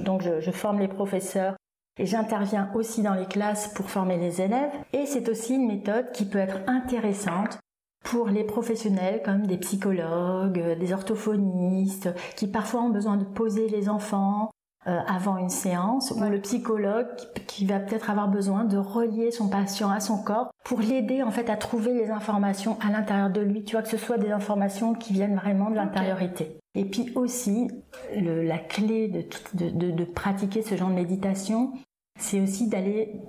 donc 0.00 0.22
je 0.22 0.50
forme 0.50 0.80
les 0.80 0.88
professeurs 0.88 1.56
et 2.02 2.06
j'interviens 2.06 2.68
aussi 2.74 3.00
dans 3.00 3.14
les 3.14 3.26
classes 3.26 3.68
pour 3.68 3.88
former 3.88 4.16
les 4.16 4.42
élèves. 4.42 4.72
Et 4.92 5.06
c'est 5.06 5.28
aussi 5.28 5.54
une 5.54 5.68
méthode 5.68 6.10
qui 6.10 6.24
peut 6.24 6.40
être 6.40 6.58
intéressante 6.66 7.60
pour 8.02 8.26
les 8.26 8.42
professionnels 8.42 9.22
comme 9.24 9.46
des 9.46 9.56
psychologues, 9.58 10.76
des 10.80 10.92
orthophonistes, 10.92 12.12
qui 12.34 12.48
parfois 12.48 12.82
ont 12.82 12.90
besoin 12.90 13.16
de 13.16 13.24
poser 13.24 13.68
les 13.68 13.88
enfants 13.88 14.50
euh, 14.88 14.98
avant 15.06 15.36
une 15.36 15.48
séance, 15.48 16.10
ou 16.10 16.20
le 16.24 16.40
psychologue 16.40 17.06
qui, 17.46 17.66
va 17.66 17.78
peut-être 17.78 18.10
avoir 18.10 18.26
besoin 18.26 18.64
de 18.64 18.76
relier 18.76 19.30
son 19.30 19.48
patient 19.48 19.88
à 19.88 20.00
son 20.00 20.20
corps 20.24 20.50
pour 20.64 20.80
l'aider 20.80 21.22
en 21.22 21.30
fait 21.30 21.48
à 21.48 21.56
trouver 21.56 21.94
les 21.94 22.10
informations 22.10 22.76
à 22.80 22.90
l'intérieur 22.90 23.30
de 23.30 23.40
lui. 23.40 23.62
Tu 23.62 23.76
vois 23.76 23.82
que 23.82 23.88
ce 23.88 23.96
soit 23.96 24.18
des 24.18 24.32
informations 24.32 24.94
qui 24.94 25.12
viennent 25.12 25.36
vraiment 25.36 25.70
de 25.70 25.76
l'intériorité. 25.76 26.58
Et 26.74 26.84
puis 26.84 27.12
aussi, 27.14 27.70
la 28.16 28.58
clé 28.58 29.08
de, 29.08 30.04
pratiquer 30.04 30.62
ce 30.62 30.76
genre 30.76 30.88
de 30.88 30.94
méditation, 30.94 31.72
c'est 32.18 32.40
aussi 32.40 32.68
d'aller 32.68 33.20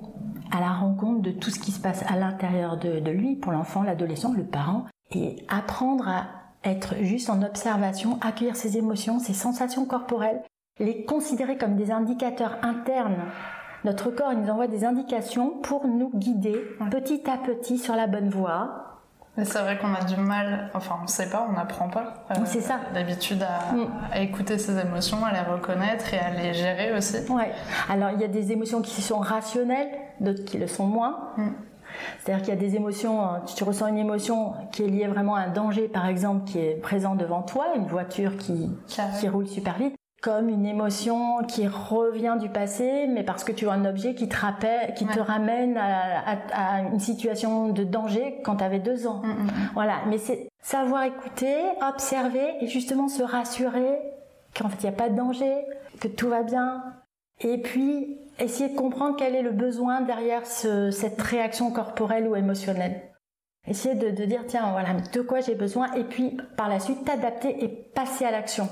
à 0.52 0.60
la 0.60 0.72
rencontre 0.72 1.22
de 1.22 1.32
tout 1.32 1.50
ce 1.50 1.60
qui 1.60 1.72
se 1.72 1.80
passe 1.80 2.04
à 2.08 2.16
l'intérieur 2.16 2.78
de, 2.78 3.00
de 3.00 3.12
lui, 3.12 3.36
pour 3.36 3.52
l'enfant, 3.52 3.84
l'adolescent, 3.84 4.34
le 4.34 4.46
parent, 4.46 4.86
et 5.12 5.38
apprendre 5.48 6.08
à 6.08 6.28
être 6.64 6.96
juste 7.02 7.30
en 7.30 7.42
observation, 7.42 8.20
accueillir 8.22 8.56
ses 8.56 8.78
émotions, 8.78 9.20
ses 9.20 9.34
sensations 9.34 9.86
corporelles, 9.86 10.42
les 10.80 11.06
considérer 11.06 11.58
comme 11.58 11.76
des 11.76 11.92
indicateurs 11.92 12.58
internes. 12.62 13.26
Notre 13.84 14.12
corps 14.12 14.32
il 14.32 14.40
nous 14.40 14.50
envoie 14.50 14.68
des 14.68 14.86
indications 14.86 15.60
pour 15.62 15.88
nous 15.88 16.10
guider 16.16 16.56
petit 16.90 17.30
à 17.30 17.38
petit 17.38 17.78
sur 17.78 17.96
la 17.96 18.08
bonne 18.08 18.30
voie, 18.30 18.93
c'est 19.38 19.60
vrai 19.60 19.80
qu'on 19.80 19.94
a 19.94 20.04
du 20.04 20.16
mal, 20.16 20.70
enfin 20.76 21.00
on 21.04 21.08
sait 21.08 21.30
pas, 21.30 21.48
on 21.50 21.54
n'apprend 21.54 21.90
pas. 21.90 22.26
Euh, 22.32 22.36
c'est 22.46 22.62
ça. 22.62 22.80
D'habitude 22.94 23.42
à, 23.42 23.74
mm. 23.74 23.88
à, 24.12 24.20
écouter 24.20 24.60
ses 24.60 24.78
émotions, 24.80 25.26
à 25.26 25.32
les 25.32 25.40
reconnaître 25.40 26.14
et 26.14 26.20
à 26.20 26.30
les 26.30 26.54
gérer 26.54 26.96
aussi. 26.96 27.18
Ouais. 27.32 27.52
Alors 27.90 28.12
il 28.12 28.22
y 28.22 28.24
a 28.24 28.28
des 28.28 28.52
émotions 28.52 28.82
qui 28.82 29.02
sont 29.02 29.18
rationnelles, 29.18 29.90
d'autres 30.20 30.46
qui 30.46 30.60
le 30.60 30.68
sont 30.68 30.86
moins. 30.86 31.32
Mm. 31.38 31.50
C'est-à-dire 32.20 32.44
qu'il 32.44 32.54
y 32.54 32.58
a 32.58 32.60
des 32.60 32.76
émotions, 32.76 33.24
euh, 33.24 33.38
si 33.46 33.56
tu 33.56 33.64
ressens 33.64 33.88
une 33.88 33.98
émotion 33.98 34.54
qui 34.72 34.84
est 34.84 34.88
liée 34.88 35.08
vraiment 35.08 35.36
à 35.36 35.42
un 35.42 35.50
danger, 35.50 35.88
par 35.88 36.08
exemple, 36.08 36.46
qui 36.46 36.60
est 36.60 36.76
présent 36.76 37.16
devant 37.16 37.42
toi, 37.42 37.68
une 37.76 37.86
voiture 37.86 38.38
qui, 38.38 38.70
qui 39.20 39.30
roule 39.30 39.48
super 39.48 39.78
vite, 39.78 39.96
comme 40.24 40.48
une 40.48 40.66
émotion 40.66 41.44
qui 41.50 41.68
revient 41.68 42.38
du 42.40 42.48
passé, 42.48 43.08
mais 43.10 43.24
parce 43.24 43.44
que 43.44 43.52
tu 43.52 43.68
as 43.68 43.74
un 43.74 43.84
objet 43.84 44.16
qui 44.16 44.30
te, 44.30 44.38
rappelle, 44.38 44.94
qui 44.94 45.06
te 45.06 45.20
ramène 45.20 45.78
à, 45.78 46.80
une 46.80 47.02
situation 47.02 47.68
de 47.68 47.84
danger 47.84 48.40
quand 48.42 48.56
tu 48.56 48.64
avais 48.64 48.80
deux 48.80 49.06
ans. 49.06 49.22
Mm, 49.22 49.28
mm, 49.28 49.44
mm. 49.44 49.70
Voilà, 49.74 49.98
mais 50.08 50.18
c'est 50.18 50.48
savoir 50.62 51.04
écouter, 51.04 51.58
observer 51.86 52.56
et 52.62 52.68
justement 52.68 53.10
se 53.10 53.22
rassurer 53.22 54.00
qu'en 54.58 54.70
fait 54.70 54.78
il 54.84 54.90
n'y 54.90 54.96
a 54.96 54.98
pas 54.98 55.10
de 55.10 55.18
danger, 55.18 55.54
que 56.00 56.08
tout 56.08 56.30
va 56.30 56.44
bien. 56.44 56.82
Et 57.42 57.58
puis 57.58 58.18
essayer 58.40 58.70
de 58.70 58.78
comprendre 58.78 59.18
quel 59.18 59.36
est 59.36 59.42
le 59.42 59.52
besoin 59.52 60.00
derrière 60.00 60.46
cette 60.46 61.22
réaction 61.22 61.70
corporelle 61.72 62.30
ou 62.30 62.38
émotionnelle. 62.38 63.02
Essayer 63.68 63.96
de, 63.96 64.10
de, 64.10 64.24
dire, 64.24 64.46
tiens, 64.48 64.72
voilà, 64.72 64.94
de 64.94 65.22
quoi 65.22 65.42
j'ai 65.42 65.56
besoin, 65.56 65.92
et 65.94 66.04
puis 66.06 66.38
par 66.56 66.70
la 66.70 66.80
suite 66.80 67.04
t'adapter 67.04 67.64
et 67.64 67.68
passer 67.68 68.24
à 68.24 68.32
l'action. 68.32 68.70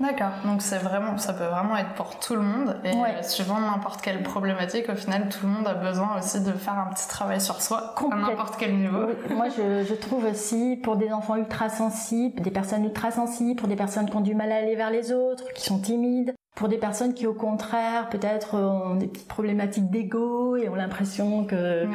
D'accord, 0.00 0.32
donc 0.44 0.60
c'est 0.60 0.78
vraiment, 0.78 1.18
ça 1.18 1.32
peut 1.32 1.44
vraiment 1.44 1.76
être 1.76 1.94
pour 1.94 2.18
tout 2.18 2.34
le 2.34 2.42
monde. 2.42 2.76
Et 2.84 3.22
suivant 3.22 3.60
n'importe 3.60 4.02
quelle 4.02 4.22
problématique, 4.22 4.88
au 4.88 4.96
final, 4.96 5.28
tout 5.28 5.46
le 5.46 5.52
monde 5.52 5.68
a 5.68 5.74
besoin 5.74 6.18
aussi 6.18 6.42
de 6.42 6.52
faire 6.52 6.78
un 6.78 6.92
petit 6.92 7.06
travail 7.06 7.40
sur 7.40 7.62
soi 7.62 7.94
à 8.10 8.16
n'importe 8.16 8.56
quel 8.58 8.74
niveau. 8.74 9.06
Moi, 9.30 9.46
je, 9.50 9.84
je, 9.84 9.94
trouve 9.94 10.24
aussi 10.24 10.78
pour 10.82 10.96
des 10.96 11.12
enfants 11.12 11.36
ultra 11.36 11.68
sensibles, 11.68 12.42
des 12.42 12.50
personnes 12.50 12.84
ultra 12.84 13.12
sensibles, 13.12 13.58
pour 13.58 13.68
des 13.68 13.76
personnes 13.76 14.10
qui 14.10 14.16
ont 14.16 14.20
du 14.20 14.34
mal 14.34 14.50
à 14.50 14.56
aller 14.56 14.74
vers 14.74 14.90
les 14.90 15.12
autres, 15.12 15.44
qui 15.54 15.62
sont 15.62 15.78
timides, 15.78 16.34
pour 16.56 16.68
des 16.68 16.78
personnes 16.78 17.14
qui, 17.14 17.26
au 17.26 17.34
contraire, 17.34 18.08
peut-être 18.08 18.56
ont 18.56 18.96
des 18.96 19.06
petites 19.06 19.28
problématiques 19.28 19.90
d'ego 19.90 20.56
et 20.56 20.68
ont 20.68 20.74
l'impression 20.74 21.44
que 21.44 21.86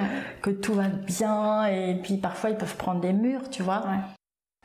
que 0.42 0.50
tout 0.50 0.74
va 0.74 0.88
bien 0.88 1.66
et 1.66 1.96
puis 2.02 2.18
parfois 2.18 2.50
ils 2.50 2.58
peuvent 2.58 2.76
prendre 2.76 3.02
des 3.02 3.14
murs, 3.14 3.50
tu 3.50 3.64
vois. 3.64 3.84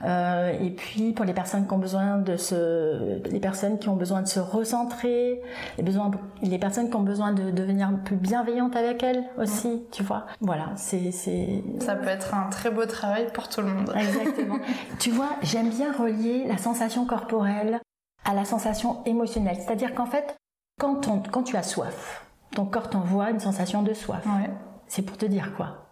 Euh, 0.03 0.53
et 0.61 0.71
puis 0.71 1.13
pour 1.13 1.25
les 1.25 1.33
personnes 1.33 1.67
qui 1.67 1.73
ont 1.73 1.79
besoin 1.79 2.19
de 2.19 2.37
se, 2.37 3.23
les 3.29 3.39
personnes 3.39 3.79
qui 3.79 3.89
ont 3.89 3.97
besoin 3.97 4.23
de 4.23 4.27
se 4.27 4.41
recentrer, 4.41 5.41
les 5.79 5.85
besoins, 5.85 6.11
les 6.43 6.59
personnes 6.59 6.91
qui 6.91 6.97
ont 6.97 7.03
besoin 7.03 7.33
de 7.33 7.51
devenir 7.51 7.91
plus 8.05 8.17
bienveillantes 8.17 8.75
avec 8.75 9.03
elles 9.05 9.25
aussi, 9.39 9.85
tu 9.93 10.03
vois. 10.03 10.27
Voilà, 10.41 10.73
c'est, 10.75 11.13
c'est. 11.13 11.63
Ça 11.79 11.95
peut 11.95 12.09
être 12.09 12.35
un 12.35 12.49
très 12.51 12.71
beau 12.71 12.87
travail 12.87 13.29
pour 13.33 13.49
tout 13.49 13.61
le 13.61 13.69
monde. 13.69 13.93
Exactement. 13.97 14.59
tu 14.99 15.11
vois, 15.11 15.31
j'aime 15.43 15.71
bien 15.71 15.93
relier 15.93 16.45
la 16.49 16.59
sensation 16.59 17.07
corporelle 17.07 17.81
à 18.25 18.35
la 18.35 18.45
sensation 18.45 19.05
émotionnelle. 19.05 19.57
C'est-à-dire 19.61 19.95
qu'en 19.95 20.07
fait, 20.07 20.37
quand, 20.81 21.07
on, 21.07 21.21
quand 21.21 21.45
tu 21.45 21.57
as 21.57 21.63
soif, 21.63 22.27
ton 22.51 22.67
corps 22.67 22.91
t'envoie 22.91 23.31
une 23.31 23.41
sensation 23.41 23.83
de 23.83 23.95
soif. 23.95 24.25
Ouais. 24.27 24.51
C'est 24.89 25.03
pour 25.03 25.17
te 25.17 25.27
dire 25.27 25.53
quoi? 25.57 25.84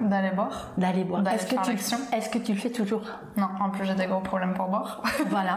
D'aller 0.00 0.30
boire. 0.30 0.72
D'aller 0.76 1.04
boire. 1.04 1.26
Est-ce 1.28 1.46
que, 1.46 1.62
tu, 1.64 1.72
est-ce 2.14 2.28
que 2.28 2.38
tu 2.38 2.52
le 2.52 2.58
fais 2.58 2.70
toujours? 2.70 3.02
Non, 3.36 3.48
en 3.60 3.70
plus 3.70 3.84
j'ai 3.84 3.94
des 3.94 4.06
gros 4.06 4.20
problèmes 4.20 4.54
pour 4.54 4.66
boire. 4.66 5.02
voilà. 5.28 5.56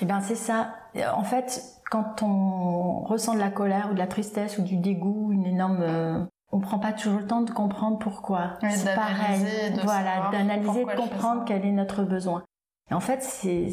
Eh 0.00 0.04
bien 0.04 0.20
c'est 0.20 0.34
ça. 0.34 0.74
En 1.14 1.24
fait, 1.24 1.62
quand 1.90 2.22
on 2.22 3.00
ressent 3.04 3.34
de 3.34 3.38
la 3.38 3.50
colère 3.50 3.88
ou 3.90 3.94
de 3.94 3.98
la 3.98 4.06
tristesse 4.06 4.58
ou 4.58 4.62
du 4.62 4.76
dégoût, 4.76 5.30
une 5.32 5.46
énorme... 5.46 5.82
Euh, 5.82 6.24
on 6.52 6.60
prend 6.60 6.78
pas 6.78 6.92
toujours 6.92 7.18
le 7.18 7.26
temps 7.26 7.40
de 7.40 7.50
comprendre 7.50 7.98
pourquoi. 7.98 8.58
c'est 8.70 8.94
pareil. 8.94 9.74
voilà, 9.82 10.30
d'analyser, 10.30 10.84
de 10.84 10.96
comprendre 10.96 11.44
quel 11.44 11.64
est 11.64 11.72
notre 11.72 12.04
besoin. 12.04 12.44
Et 12.90 12.94
en 12.94 13.00
fait, 13.00 13.22
c'est... 13.22 13.70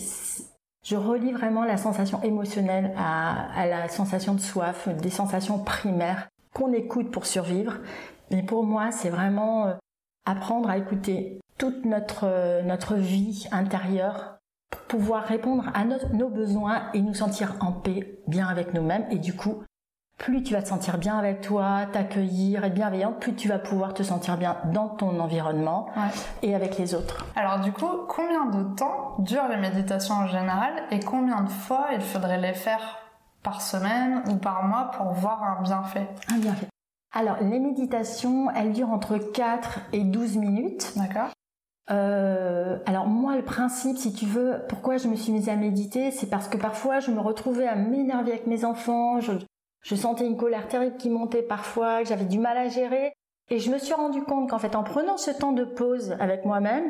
Je 0.83 0.95
relie 0.95 1.31
vraiment 1.31 1.63
la 1.63 1.77
sensation 1.77 2.19
émotionnelle 2.23 2.91
à, 2.97 3.51
à 3.55 3.67
la 3.67 3.87
sensation 3.87 4.33
de 4.33 4.39
soif, 4.39 4.89
des 4.89 5.11
sensations 5.11 5.59
primaires 5.59 6.27
qu'on 6.53 6.73
écoute 6.73 7.11
pour 7.11 7.27
survivre 7.27 7.77
mais 8.31 8.43
pour 8.43 8.63
moi, 8.63 8.91
c'est 8.91 9.09
vraiment 9.09 9.67
euh, 9.67 9.73
apprendre 10.25 10.69
à 10.69 10.77
écouter 10.77 11.39
toute 11.57 11.85
notre, 11.85 12.25
euh, 12.25 12.61
notre 12.63 12.95
vie 12.95 13.47
intérieure 13.51 14.37
pour 14.69 14.81
pouvoir 14.99 15.23
répondre 15.23 15.65
à 15.73 15.83
nos 15.83 16.29
besoins 16.29 16.83
et 16.93 17.01
nous 17.01 17.13
sentir 17.13 17.55
en 17.59 17.71
paix, 17.73 18.19
bien 18.27 18.47
avec 18.47 18.73
nous-mêmes. 18.73 19.05
Et 19.11 19.17
du 19.17 19.35
coup, 19.35 19.63
plus 20.21 20.43
tu 20.43 20.53
vas 20.53 20.61
te 20.61 20.67
sentir 20.67 20.97
bien 20.97 21.17
avec 21.17 21.41
toi, 21.41 21.87
t'accueillir, 21.91 22.63
être 22.63 22.75
bienveillante, 22.75 23.19
plus 23.19 23.33
tu 23.33 23.47
vas 23.47 23.57
pouvoir 23.57 23.93
te 23.93 24.03
sentir 24.03 24.37
bien 24.37 24.57
dans 24.71 24.87
ton 24.87 25.19
environnement 25.19 25.87
et 26.43 26.53
avec 26.53 26.77
les 26.77 26.93
autres. 26.93 27.25
Alors 27.35 27.59
du 27.59 27.71
coup, 27.71 27.89
combien 28.07 28.45
de 28.45 28.75
temps 28.75 29.15
durent 29.19 29.47
les 29.49 29.57
méditations 29.57 30.13
en 30.13 30.27
général 30.27 30.83
et 30.91 30.99
combien 30.99 31.41
de 31.41 31.49
fois 31.49 31.87
il 31.93 32.01
faudrait 32.01 32.39
les 32.39 32.53
faire 32.53 32.99
par 33.41 33.61
semaine 33.61 34.21
ou 34.29 34.35
par 34.35 34.63
mois 34.63 34.91
pour 34.91 35.07
voir 35.13 35.43
un 35.43 35.63
bienfait? 35.63 36.07
Un 36.31 36.37
bienfait. 36.37 36.70
Alors, 37.13 37.37
les 37.41 37.59
méditations, 37.59 38.49
elles 38.51 38.71
durent 38.71 38.91
entre 38.91 39.17
4 39.17 39.79
et 39.91 40.03
12 40.03 40.37
minutes. 40.37 40.93
D'accord. 40.95 41.29
Euh, 41.89 42.77
alors 42.85 43.07
moi, 43.07 43.35
le 43.35 43.43
principe, 43.43 43.97
si 43.97 44.13
tu 44.13 44.25
veux, 44.25 44.61
pourquoi 44.69 44.97
je 44.97 45.07
me 45.07 45.15
suis 45.15 45.33
mise 45.33 45.49
à 45.49 45.55
méditer, 45.55 46.11
c'est 46.11 46.29
parce 46.29 46.47
que 46.47 46.57
parfois 46.57 46.99
je 46.99 47.11
me 47.11 47.19
retrouvais 47.19 47.67
à 47.67 47.75
m'énerver 47.75 48.31
avec 48.31 48.47
mes 48.47 48.63
enfants, 48.63 49.19
je, 49.19 49.33
je, 49.81 49.95
sentais 49.95 50.25
une 50.25 50.37
colère 50.37 50.67
terrible 50.69 50.95
qui 50.95 51.09
montait 51.09 51.41
parfois, 51.41 52.01
que 52.01 52.07
j'avais 52.07 52.25
du 52.25 52.39
mal 52.39 52.55
à 52.57 52.69
gérer, 52.69 53.13
et 53.49 53.59
je 53.59 53.71
me 53.71 53.77
suis 53.77 53.93
rendu 53.93 54.21
compte 54.21 54.49
qu'en 54.49 54.59
fait, 54.59 54.75
en 54.75 54.83
prenant 54.83 55.17
ce 55.17 55.31
temps 55.31 55.51
de 55.51 55.65
pause 55.65 56.15
avec 56.19 56.45
moi-même, 56.45 56.85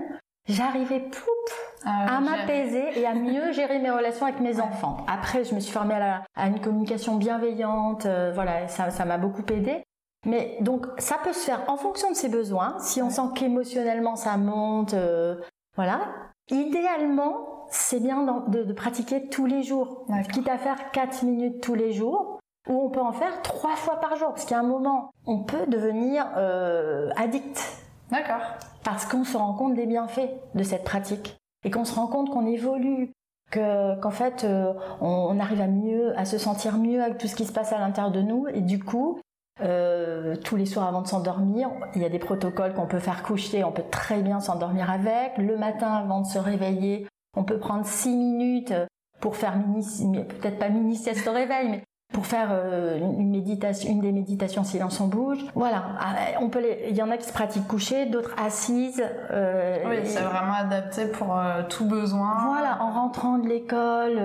j'arrivais 0.47 0.99
poup 0.99 1.53
ah 1.83 2.17
à 2.17 2.19
m'apaiser 2.19 2.99
et 2.99 3.07
à 3.07 3.15
mieux 3.15 3.51
gérer 3.53 3.79
mes 3.79 3.89
relations 3.89 4.27
avec 4.27 4.39
mes 4.39 4.59
enfants. 4.59 4.97
Après, 5.07 5.45
je 5.45 5.55
me 5.55 5.59
suis 5.59 5.71
formée 5.71 5.95
à, 5.95 6.21
à 6.35 6.47
une 6.47 6.59
communication 6.59 7.15
bienveillante, 7.15 8.05
euh, 8.05 8.31
voilà, 8.35 8.67
ça 8.67 9.05
m'a 9.05 9.17
beaucoup 9.17 9.45
aidé. 9.51 9.83
Mais 10.25 10.57
donc 10.61 10.85
ça 10.97 11.17
peut 11.23 11.33
se 11.33 11.45
faire 11.45 11.63
en 11.67 11.77
fonction 11.77 12.11
de 12.11 12.15
ses 12.15 12.29
besoins. 12.29 12.75
Si 12.79 13.01
on 13.01 13.09
sent 13.09 13.33
qu'émotionnellement 13.35 14.15
ça 14.15 14.37
monte, 14.37 14.93
euh, 14.93 15.35
voilà. 15.75 16.01
Idéalement, 16.49 17.65
c'est 17.69 17.99
bien 17.99 18.43
de, 18.47 18.73
pratiquer 18.73 19.29
tous 19.29 19.45
les 19.45 19.63
jours, 19.63 20.05
quitte 20.33 20.49
à 20.49 20.57
faire 20.57 20.91
4 20.91 21.23
minutes 21.23 21.61
tous 21.61 21.75
les 21.75 21.93
jours, 21.93 22.39
ou 22.67 22.73
on 22.73 22.89
peut 22.89 23.01
en 23.01 23.13
faire 23.13 23.41
3 23.41 23.75
fois 23.77 23.99
par 24.01 24.17
jour, 24.17 24.29
parce 24.29 24.45
qu'à 24.45 24.59
un 24.59 24.63
moment, 24.63 25.11
on 25.25 25.39
peut 25.39 25.65
devenir 25.67 26.27
euh, 26.35 27.09
addict. 27.15 27.81
D'accord. 28.11 28.41
Parce 28.83 29.05
qu'on 29.05 29.23
se 29.23 29.37
rend 29.37 29.53
compte 29.53 29.75
des 29.75 29.85
bienfaits 29.85 30.29
de 30.53 30.63
cette 30.63 30.83
pratique 30.83 31.37
et 31.63 31.71
qu'on 31.71 31.85
se 31.85 31.95
rend 31.95 32.07
compte 32.07 32.29
qu'on 32.29 32.45
évolue, 32.45 33.13
que 33.49 33.97
qu'en 34.01 34.11
fait 34.11 34.43
euh, 34.43 34.73
on, 34.99 35.07
on, 35.07 35.39
arrive 35.39 35.61
à 35.61 35.67
mieux, 35.67 36.17
à 36.17 36.25
se 36.25 36.37
sentir 36.37 36.77
mieux 36.77 37.01
avec 37.01 37.17
tout 37.17 37.27
ce 37.27 37.35
qui 37.35 37.45
se 37.45 37.53
passe 37.53 37.71
à 37.71 37.79
l'intérieur 37.79 38.11
de 38.11 38.21
nous, 38.21 38.47
et 38.49 38.61
du 38.61 38.83
coup 38.83 39.19
euh, 39.63 40.35
tous 40.35 40.55
les 40.55 40.65
soirs 40.65 40.87
avant 40.87 41.01
de 41.01 41.07
s'endormir. 41.07 41.69
Il 41.95 42.01
y 42.01 42.05
a 42.05 42.09
des 42.09 42.19
protocoles 42.19 42.73
qu'on 42.73 42.87
peut 42.87 42.99
faire 42.99 43.23
coucher, 43.23 43.63
on 43.63 43.71
peut 43.71 43.83
très 43.89 44.21
bien 44.21 44.39
s'endormir 44.39 44.89
avec. 44.89 45.37
Le 45.37 45.57
matin 45.57 45.93
avant 45.93 46.21
de 46.21 46.27
se 46.27 46.39
réveiller, 46.39 47.07
on 47.35 47.43
peut 47.43 47.57
prendre 47.57 47.85
6 47.85 48.15
minutes 48.15 48.73
pour 49.19 49.35
faire 49.35 49.55
mini, 49.57 50.25
peut-être 50.25 50.57
pas 50.57 50.69
mini 50.69 50.95
sieste 50.95 51.27
au 51.27 51.31
réveil, 51.31 51.69
mais 51.69 51.83
pour 52.11 52.25
faire 52.25 52.49
euh, 52.51 52.97
une 52.97 53.29
méditation, 53.29 53.89
une 53.89 54.01
des 54.01 54.11
méditations 54.11 54.63
silence 54.63 54.99
on 54.99 55.07
bouge. 55.07 55.45
Voilà, 55.55 55.83
ah, 55.99 56.15
on 56.41 56.49
peut 56.49 56.63
il 56.89 56.95
y 56.95 57.01
en 57.01 57.11
a 57.11 57.17
qui 57.17 57.27
se 57.27 57.33
pratiquent 57.33 57.67
couchées, 57.67 58.07
d'autres 58.07 58.35
assises. 58.37 59.03
Euh, 59.31 59.77
oui, 59.87 59.97
c'est 60.05 60.21
vraiment 60.21 60.53
adapté 60.53 61.05
pour 61.05 61.39
tout 61.69 61.85
besoin. 61.85 62.47
Voilà, 62.47 62.81
en 62.81 62.91
rentrant 62.91 63.37
de 63.37 63.47
l'école, 63.47 64.19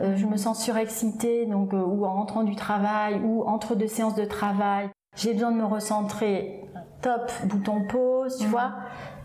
euh, 0.00 0.16
je 0.16 0.26
me 0.26 0.36
sens 0.36 0.62
surexcitée, 0.62 1.46
donc 1.46 1.72
euh, 1.72 1.82
ou 1.82 2.04
en 2.04 2.12
rentrant 2.12 2.42
du 2.42 2.54
travail, 2.54 3.20
ou 3.24 3.44
entre 3.44 3.74
deux 3.74 3.86
séances 3.86 4.14
de 4.14 4.24
travail, 4.24 4.90
j'ai 5.16 5.32
besoin 5.32 5.50
de 5.52 5.56
me 5.56 5.64
recentrer. 5.64 6.62
Top, 7.02 7.30
bouton 7.44 7.82
pause, 7.82 8.36
tu 8.38 8.44
mhm. 8.44 8.50
vois. 8.50 8.72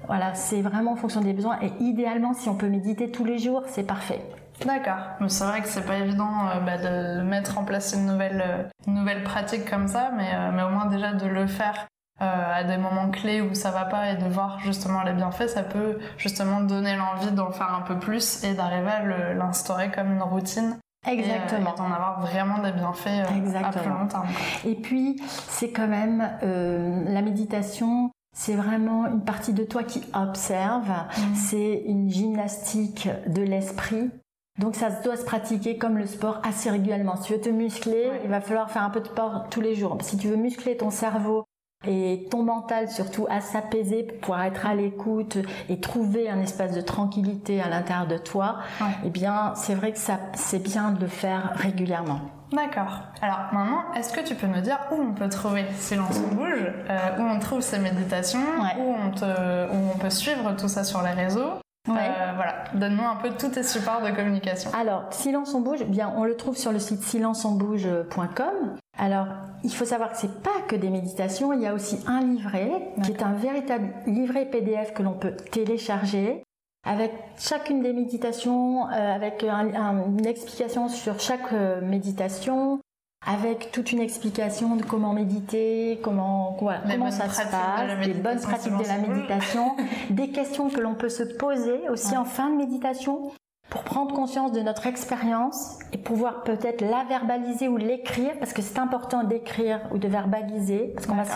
Voilà, 0.07 0.33
c'est 0.33 0.61
vraiment 0.61 0.93
en 0.93 0.95
fonction 0.95 1.21
des 1.21 1.33
besoins. 1.33 1.57
Et 1.61 1.71
idéalement, 1.79 2.33
si 2.33 2.49
on 2.49 2.55
peut 2.55 2.67
méditer 2.67 3.11
tous 3.11 3.25
les 3.25 3.37
jours, 3.37 3.63
c'est 3.67 3.83
parfait. 3.85 4.21
D'accord. 4.65 4.99
Mais 5.19 5.29
c'est 5.29 5.43
vrai 5.43 5.61
que 5.61 5.67
c'est 5.67 5.85
pas 5.85 5.97
évident 5.97 6.47
euh, 6.47 6.59
bah, 6.59 6.77
de 6.77 7.21
mettre 7.21 7.57
en 7.57 7.63
place 7.63 7.93
une 7.93 8.05
nouvelle, 8.05 8.71
une 8.87 8.95
nouvelle 8.95 9.23
pratique 9.23 9.69
comme 9.69 9.87
ça, 9.87 10.11
mais, 10.15 10.31
mais 10.53 10.63
au 10.63 10.69
moins 10.69 10.85
déjà 10.85 11.13
de 11.13 11.27
le 11.27 11.47
faire 11.47 11.87
euh, 12.21 12.53
à 12.53 12.63
des 12.63 12.77
moments 12.77 13.09
clés 13.09 13.41
où 13.41 13.55
ça 13.55 13.71
va 13.71 13.85
pas 13.85 14.11
et 14.11 14.15
de 14.15 14.25
voir 14.25 14.59
justement 14.59 15.01
les 15.03 15.13
bienfaits, 15.13 15.47
ça 15.47 15.63
peut 15.63 15.97
justement 16.17 16.61
donner 16.61 16.95
l'envie 16.95 17.31
d'en 17.31 17.51
faire 17.51 17.73
un 17.73 17.81
peu 17.81 17.97
plus 17.97 18.43
et 18.43 18.53
d'arriver 18.53 18.91
à 18.91 19.33
l'instaurer 19.33 19.89
comme 19.89 20.11
une 20.11 20.21
routine. 20.21 20.77
Exactement. 21.07 21.73
Et, 21.73 21.77
d'en 21.77 21.91
avoir 21.91 22.21
vraiment 22.21 22.59
des 22.59 22.73
bienfaits 22.73 23.07
euh, 23.07 23.63
à 23.63 23.71
plus 23.71 23.89
long 23.89 24.07
terme. 24.07 24.27
Et 24.65 24.75
puis, 24.75 25.19
c'est 25.47 25.71
quand 25.71 25.87
même 25.87 26.29
euh, 26.43 27.03
la 27.07 27.23
méditation, 27.23 28.11
c'est 28.37 28.53
vraiment 28.53 29.07
une 29.07 29.23
partie 29.23 29.53
de 29.53 29.63
toi 29.63 29.83
qui 29.83 30.03
observe. 30.13 30.89
Mmh. 30.89 31.35
C'est 31.35 31.83
une 31.87 32.07
gymnastique 32.07 33.09
de 33.25 33.41
l'esprit. 33.41 34.11
Donc 34.59 34.75
ça 34.75 34.91
doit 34.91 35.17
se 35.17 35.25
pratiquer 35.25 35.77
comme 35.77 35.97
le 35.97 36.05
sport 36.05 36.39
assez 36.43 36.69
régulièrement. 36.69 37.15
Si 37.15 37.23
tu 37.23 37.33
veux 37.33 37.41
te 37.41 37.49
muscler, 37.49 38.11
il 38.23 38.29
va 38.29 38.41
falloir 38.41 38.69
faire 38.69 38.83
un 38.83 38.91
peu 38.91 38.99
de 38.99 39.07
sport 39.07 39.47
tous 39.49 39.61
les 39.61 39.73
jours. 39.73 39.97
Si 40.01 40.17
tu 40.17 40.27
veux 40.27 40.35
muscler 40.35 40.77
ton 40.77 40.91
cerveau 40.91 41.45
et 41.85 42.27
ton 42.29 42.43
mental 42.43 42.89
surtout 42.89 43.27
à 43.29 43.41
s'apaiser 43.41 44.03
pour 44.03 44.17
pouvoir 44.19 44.43
être 44.43 44.65
à 44.65 44.75
l'écoute 44.75 45.37
et 45.69 45.79
trouver 45.79 46.29
un 46.29 46.39
espace 46.39 46.73
de 46.73 46.81
tranquillité 46.81 47.61
à 47.61 47.69
l'intérieur 47.69 48.07
de 48.07 48.17
toi, 48.17 48.57
eh 49.05 49.09
bien 49.09 49.53
c'est 49.55 49.75
vrai 49.75 49.91
que 49.91 49.97
ça 49.97 50.19
c'est 50.33 50.61
bien 50.61 50.91
de 50.91 51.01
le 51.01 51.07
faire 51.07 51.53
régulièrement. 51.55 52.21
D'accord. 52.51 52.99
Alors 53.21 53.39
maintenant, 53.53 53.93
est-ce 53.95 54.11
que 54.11 54.19
tu 54.19 54.35
peux 54.35 54.47
me 54.47 54.59
dire 54.59 54.77
où 54.91 54.95
on 54.95 55.13
peut 55.13 55.29
trouver 55.29 55.65
Silence 55.77 56.19
bouge, 56.19 56.67
euh, 56.89 57.17
où 57.17 57.21
on 57.21 57.39
trouve 57.39 57.61
ces 57.61 57.79
méditations, 57.79 58.39
où, 58.77 58.93
on 58.93 59.07
où 59.07 59.91
on 59.95 59.97
peut 59.97 60.09
suivre 60.09 60.53
tout 60.57 60.67
ça 60.67 60.83
sur 60.83 61.01
les 61.01 61.11
réseaux 61.11 61.60
euh, 61.89 62.31
voilà, 62.35 62.65
donne-nous 62.75 63.03
un 63.03 63.15
peu 63.15 63.31
tous 63.31 63.49
tes 63.49 63.63
supports 63.63 64.01
de 64.01 64.11
communication. 64.11 64.69
Alors, 64.79 65.05
Silence 65.11 65.53
on 65.55 65.61
bouge, 65.61 65.83
bien 65.85 66.13
on 66.15 66.23
le 66.23 66.35
trouve 66.35 66.55
sur 66.55 66.71
le 66.71 66.77
site 66.79 67.01
silenceonbouge.com. 67.01 68.77
Alors, 68.99 69.27
il 69.63 69.73
faut 69.73 69.85
savoir 69.85 70.11
que 70.11 70.17
c'est 70.17 70.43
pas 70.43 70.61
que 70.67 70.75
des 70.75 70.89
méditations, 70.89 71.53
il 71.53 71.61
y 71.61 71.65
a 71.65 71.73
aussi 71.73 71.99
un 72.05 72.21
livret 72.21 72.93
qui 73.03 73.11
est 73.11 73.23
un 73.23 73.33
véritable 73.33 73.93
livret 74.05 74.45
PDF 74.45 74.93
que 74.93 75.01
l'on 75.01 75.13
peut 75.13 75.35
télécharger 75.51 76.43
avec 76.83 77.13
chacune 77.37 77.81
des 77.81 77.93
méditations, 77.93 78.87
euh, 78.89 79.15
avec 79.15 79.43
une 79.43 80.25
explication 80.25 80.87
sur 80.87 81.19
chaque 81.19 81.53
euh, 81.53 81.81
méditation, 81.81 82.79
avec 83.25 83.71
toute 83.71 83.91
une 83.91 84.01
explication 84.01 84.75
de 84.75 84.83
comment 84.83 85.13
méditer, 85.13 85.99
comment, 86.01 86.57
comment 86.59 87.11
ça 87.11 87.29
se 87.29 87.43
passe, 87.43 88.07
les 88.07 88.13
bonnes 88.13 88.39
pratiques 88.39 88.77
de 88.77 88.87
la 88.87 88.97
méditation, 88.97 89.75
des 90.09 90.29
questions 90.29 90.69
que 90.69 90.79
l'on 90.79 90.95
peut 90.95 91.09
se 91.09 91.23
poser 91.23 91.87
aussi 91.89 92.17
en 92.17 92.25
fin 92.25 92.49
de 92.49 92.57
méditation 92.57 93.31
pour 93.69 93.83
prendre 93.83 94.13
conscience 94.13 94.51
de 94.51 94.59
notre 94.59 94.85
expérience 94.87 95.79
et 95.93 95.97
pouvoir 95.97 96.43
peut-être 96.43 96.81
la 96.81 97.05
verbaliser 97.05 97.69
ou 97.69 97.77
l'écrire, 97.77 98.33
parce 98.39 98.51
que 98.51 98.61
c'est 98.61 98.79
important 98.79 99.23
d'écrire 99.23 99.79
ou 99.93 99.97
de 99.97 100.07
verbaliser, 100.07 100.91
parce 100.93 101.05
qu'on 101.05 101.15
va 101.15 101.23
se 101.23 101.31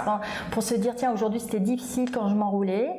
pour 0.51 0.63
se 0.63 0.75
dire 0.75 0.95
tiens 0.95 1.13
aujourd'hui 1.13 1.39
c'était 1.39 1.61
difficile 1.61 2.11
quand 2.11 2.27
je 2.27 2.35
m'enroulais, 2.35 2.89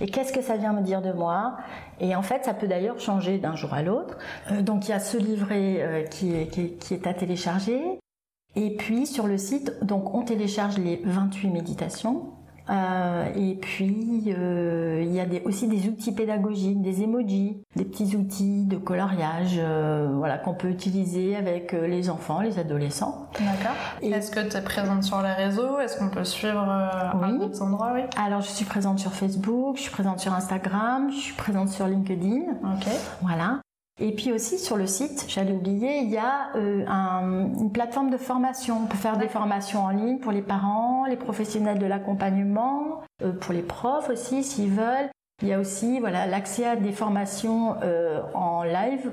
et 0.00 0.06
qu'est-ce 0.06 0.32
que 0.32 0.42
ça 0.42 0.56
vient 0.56 0.72
me 0.72 0.82
dire 0.82 1.02
de 1.02 1.12
moi? 1.12 1.56
Et 2.00 2.16
en 2.16 2.22
fait, 2.22 2.44
ça 2.44 2.54
peut 2.54 2.66
d'ailleurs 2.66 2.98
changer 2.98 3.38
d'un 3.38 3.54
jour 3.54 3.72
à 3.74 3.82
l'autre. 3.82 4.18
Euh, 4.50 4.62
donc 4.62 4.88
il 4.88 4.90
y 4.90 4.94
a 4.94 5.00
ce 5.00 5.16
livret 5.16 5.76
euh, 5.78 6.02
qui, 6.04 6.34
est, 6.34 6.46
qui, 6.48 6.72
qui, 6.74 6.94
est, 6.94 7.06
à 7.06 7.14
télécharger. 7.14 8.00
Et 8.56 8.76
puis 8.76 9.06
sur 9.06 9.26
le 9.26 9.38
site, 9.38 9.72
donc 9.82 10.14
on 10.14 10.22
télécharge 10.22 10.78
les 10.78 11.00
28 11.04 11.48
méditations 11.50 12.32
euh, 12.70 13.26
et 13.34 13.54
puis, 13.56 14.24
euh, 14.28 15.02
il 15.04 15.12
y 15.12 15.20
a 15.20 15.26
aussi 15.44 15.66
des 15.66 15.88
outils 15.88 16.12
pédagogiques, 16.12 16.80
des 16.80 17.02
emojis, 17.02 17.62
des 17.76 17.84
petits 17.84 18.16
outils 18.16 18.64
de 18.64 18.76
coloriage 18.76 19.56
euh, 19.58 20.08
voilà, 20.14 20.38
qu'on 20.38 20.54
peut 20.54 20.68
utiliser 20.68 21.36
avec 21.36 21.72
les 21.72 22.08
enfants, 22.08 22.40
les 22.40 22.58
adolescents. 22.58 23.28
D'accord. 23.34 23.76
Est-ce 24.00 24.30
que 24.30 24.40
tu 24.48 24.56
es 24.56 24.62
présente 24.62 25.02
sur 25.02 25.20
les 25.22 25.32
réseaux? 25.32 25.80
Est-ce 25.80 25.98
qu'on 25.98 26.08
peut 26.08 26.24
suivre 26.24 26.68
à 26.68 27.12
d'autres 27.38 27.62
endroits 27.62 27.92
oui 27.94 28.02
Alors, 28.16 28.40
je 28.40 28.50
suis 28.50 28.64
présente 28.64 28.98
sur 28.98 29.12
Facebook, 29.12 29.76
je 29.76 29.82
suis 29.82 29.90
présente 29.90 30.20
sur 30.20 30.32
Instagram, 30.32 31.10
je 31.10 31.20
suis 31.20 31.34
présente 31.34 31.68
sur 31.68 31.86
LinkedIn. 31.86 32.42
Ok. 32.62 32.86
Voilà. 33.22 33.60
Et 34.02 34.10
puis 34.10 34.32
aussi 34.32 34.58
sur 34.58 34.76
le 34.76 34.88
site, 34.88 35.26
j'allais 35.28 35.52
oublier, 35.52 35.98
il 35.98 36.10
y 36.10 36.18
a 36.18 36.50
euh, 36.56 36.84
une 37.60 37.70
plateforme 37.70 38.10
de 38.10 38.16
formation. 38.16 38.80
On 38.82 38.86
peut 38.86 38.98
faire 38.98 39.16
des 39.16 39.28
formations 39.28 39.84
en 39.84 39.90
ligne 39.90 40.18
pour 40.18 40.32
les 40.32 40.42
parents, 40.42 41.06
les 41.06 41.14
professionnels 41.14 41.78
de 41.78 41.86
l'accompagnement, 41.86 43.02
euh, 43.22 43.30
pour 43.30 43.52
les 43.52 43.62
profs 43.62 44.10
aussi 44.10 44.42
s'ils 44.42 44.70
veulent. 44.70 45.08
Il 45.42 45.48
y 45.48 45.52
a 45.52 45.58
aussi 45.58 45.98
voilà 46.00 46.26
l'accès 46.26 46.66
à 46.66 46.76
des 46.76 46.92
formations 46.92 47.76
euh, 47.82 48.20
en 48.34 48.62
live 48.62 49.10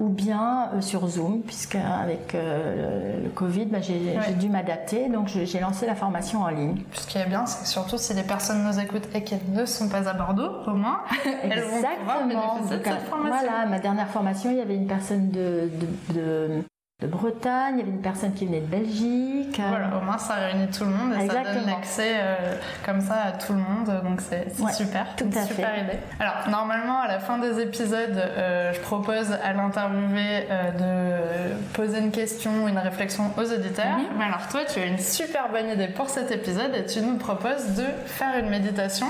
ou 0.00 0.08
bien 0.08 0.70
euh, 0.74 0.80
sur 0.80 1.06
Zoom, 1.06 1.42
puisque 1.42 1.76
avec 1.76 2.34
euh, 2.34 3.22
le 3.22 3.28
Covid, 3.28 3.66
bah, 3.66 3.78
j'ai 3.80 4.34
dû 4.34 4.48
m'adapter, 4.48 5.08
donc 5.08 5.28
j'ai 5.28 5.60
lancé 5.60 5.86
la 5.86 5.94
formation 5.94 6.40
en 6.40 6.48
ligne. 6.48 6.82
Ce 6.92 7.06
qui 7.06 7.18
est 7.18 7.26
bien, 7.26 7.46
c'est 7.46 7.62
que 7.62 7.68
surtout 7.68 7.98
si 7.98 8.14
les 8.14 8.22
personnes 8.22 8.64
nous 8.64 8.80
écoutent 8.80 9.08
et 9.14 9.22
qu'elles 9.22 9.50
ne 9.50 9.66
sont 9.66 9.88
pas 9.88 10.08
à 10.08 10.14
Bordeaux, 10.14 10.50
au 10.66 10.72
moins, 10.72 11.00
elles 11.42 11.62
vont 11.62 11.82
pouvoir 11.98 12.26
bénéficier 12.26 12.78
de 12.78 12.84
cette 12.84 13.02
formation. 13.08 13.38
Voilà, 13.46 13.66
ma 13.66 13.78
dernière 13.78 14.08
formation, 14.08 14.50
il 14.50 14.56
y 14.56 14.60
avait 14.62 14.76
une 14.76 14.86
personne 14.86 15.30
de, 15.30 15.70
de 15.80 16.14
de 16.14 16.64
Bretagne, 17.06 17.74
il 17.74 17.78
y 17.78 17.82
avait 17.82 17.92
une 17.92 18.02
personne 18.02 18.34
qui 18.34 18.44
venait 18.44 18.60
de 18.60 18.66
Belgique. 18.66 19.60
Voilà, 19.68 19.96
au 19.96 20.04
moins 20.04 20.18
ça 20.18 20.34
réunit 20.34 20.66
tout 20.66 20.82
le 20.82 20.90
monde 20.90 21.12
et 21.12 21.28
ça 21.28 21.44
donne 21.44 21.66
l'accès 21.66 22.16
euh, 22.16 22.56
comme 22.84 23.00
ça 23.00 23.22
à 23.26 23.32
tout 23.32 23.52
le 23.52 23.60
monde, 23.60 24.02
donc 24.02 24.20
c'est 24.20 24.48
super, 24.74 25.14
tout 25.16 25.30
à 25.36 25.42
super 25.44 25.78
idée. 25.78 25.98
Alors 26.18 26.48
normalement 26.50 26.98
à 26.98 27.06
la 27.06 27.20
fin 27.20 27.38
des 27.38 27.60
épisodes, 27.60 28.16
euh, 28.16 28.72
je 28.72 28.80
propose 28.80 29.30
à 29.30 29.52
l'interviewé 29.52 30.48
euh, 30.50 31.52
de 31.52 31.72
poser 31.72 32.00
une 32.00 32.10
question, 32.10 32.66
une 32.66 32.78
réflexion 32.78 33.30
aux 33.36 33.52
auditeurs. 33.52 33.96
Mais 34.18 34.24
alors 34.24 34.48
toi, 34.48 34.64
tu 34.64 34.80
as 34.80 34.86
une 34.86 34.98
super 34.98 35.50
bonne 35.52 35.68
idée 35.68 35.86
pour 35.86 36.08
cet 36.08 36.32
épisode 36.32 36.74
et 36.74 36.84
tu 36.84 37.00
nous 37.00 37.16
proposes 37.16 37.76
de 37.76 37.84
faire 38.06 38.36
une 38.40 38.50
méditation, 38.50 39.06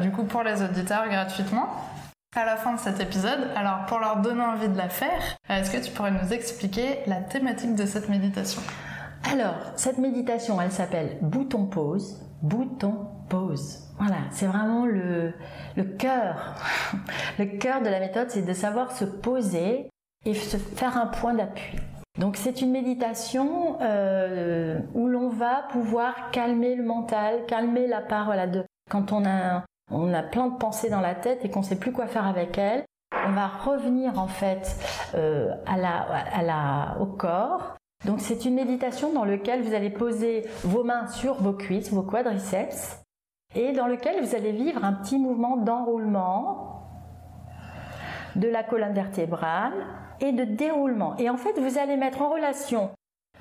du 0.00 0.10
coup 0.10 0.24
pour 0.24 0.42
les 0.42 0.62
auditeurs 0.62 1.06
gratuitement 1.10 1.68
à 2.36 2.44
la 2.44 2.56
fin 2.56 2.74
de 2.74 2.78
cet 2.78 3.00
épisode. 3.00 3.48
Alors 3.56 3.86
pour 3.86 3.98
leur 3.98 4.20
donner 4.20 4.42
envie 4.42 4.68
de 4.68 4.76
la 4.76 4.88
faire, 4.88 5.36
est-ce 5.48 5.70
que 5.70 5.84
tu 5.84 5.90
pourrais 5.90 6.10
nous 6.10 6.32
expliquer 6.32 7.00
la 7.06 7.16
thématique 7.16 7.74
de 7.74 7.86
cette 7.86 8.08
méditation? 8.08 8.62
Alors, 9.32 9.56
cette 9.76 9.98
méditation, 9.98 10.60
elle 10.60 10.70
s'appelle 10.70 11.18
Bouton 11.20 11.66
Pause. 11.66 12.24
Bouton 12.40 13.08
Pause. 13.28 13.88
Voilà, 13.98 14.18
c'est 14.30 14.46
vraiment 14.46 14.86
le, 14.86 15.32
cœur. 15.98 16.54
Le 17.38 17.46
cœur 17.58 17.82
de 17.82 17.88
la 17.88 17.98
méthode, 17.98 18.30
c'est 18.30 18.42
de 18.42 18.52
savoir 18.52 18.92
se 18.92 19.04
poser 19.04 19.90
et 20.24 20.34
se 20.34 20.56
faire 20.56 20.96
un 20.96 21.06
point 21.06 21.34
d'appui. 21.34 21.78
Donc 22.18 22.36
c'est 22.36 22.62
une 22.62 22.70
méditation 22.70 23.78
euh, 23.80 24.78
où 24.94 25.08
l'on 25.08 25.28
va 25.28 25.66
pouvoir 25.70 26.30
calmer 26.30 26.74
le 26.74 26.84
mental, 26.84 27.44
calmer 27.46 27.86
la 27.86 28.00
part 28.00 28.26
voilà, 28.26 28.46
de 28.46 28.64
quand 28.90 29.12
on 29.12 29.24
a 29.24 29.64
on 29.90 30.12
a 30.12 30.22
plein 30.22 30.48
de 30.48 30.56
pensées 30.56 30.90
dans 30.90 31.00
la 31.00 31.14
tête 31.14 31.44
et 31.44 31.50
qu'on 31.50 31.60
ne 31.60 31.64
sait 31.64 31.78
plus 31.78 31.92
quoi 31.92 32.06
faire 32.06 32.26
avec 32.26 32.58
elles. 32.58 32.84
On 33.26 33.32
va 33.32 33.46
revenir 33.48 34.18
en 34.18 34.26
fait 34.26 34.76
euh, 35.14 35.54
au 37.00 37.06
corps. 37.06 37.76
Donc 38.04 38.20
c'est 38.20 38.44
une 38.44 38.54
méditation 38.54 39.12
dans 39.12 39.24
laquelle 39.24 39.62
vous 39.62 39.74
allez 39.74 39.90
poser 39.90 40.46
vos 40.62 40.84
mains 40.84 41.08
sur 41.08 41.34
vos 41.34 41.52
cuisses, 41.52 41.92
vos 41.92 42.02
quadriceps, 42.02 43.02
et 43.54 43.72
dans 43.72 43.86
lequel 43.86 44.22
vous 44.22 44.34
allez 44.34 44.52
vivre 44.52 44.84
un 44.84 44.92
petit 44.92 45.18
mouvement 45.18 45.56
d'enroulement 45.56 46.86
de 48.36 48.48
la 48.48 48.62
colonne 48.62 48.92
vertébrale 48.92 49.72
et 50.20 50.32
de 50.32 50.44
déroulement. 50.44 51.16
Et 51.18 51.28
en 51.28 51.36
fait, 51.36 51.58
vous 51.58 51.78
allez 51.78 51.96
mettre 51.96 52.22
en 52.22 52.30
relation 52.30 52.90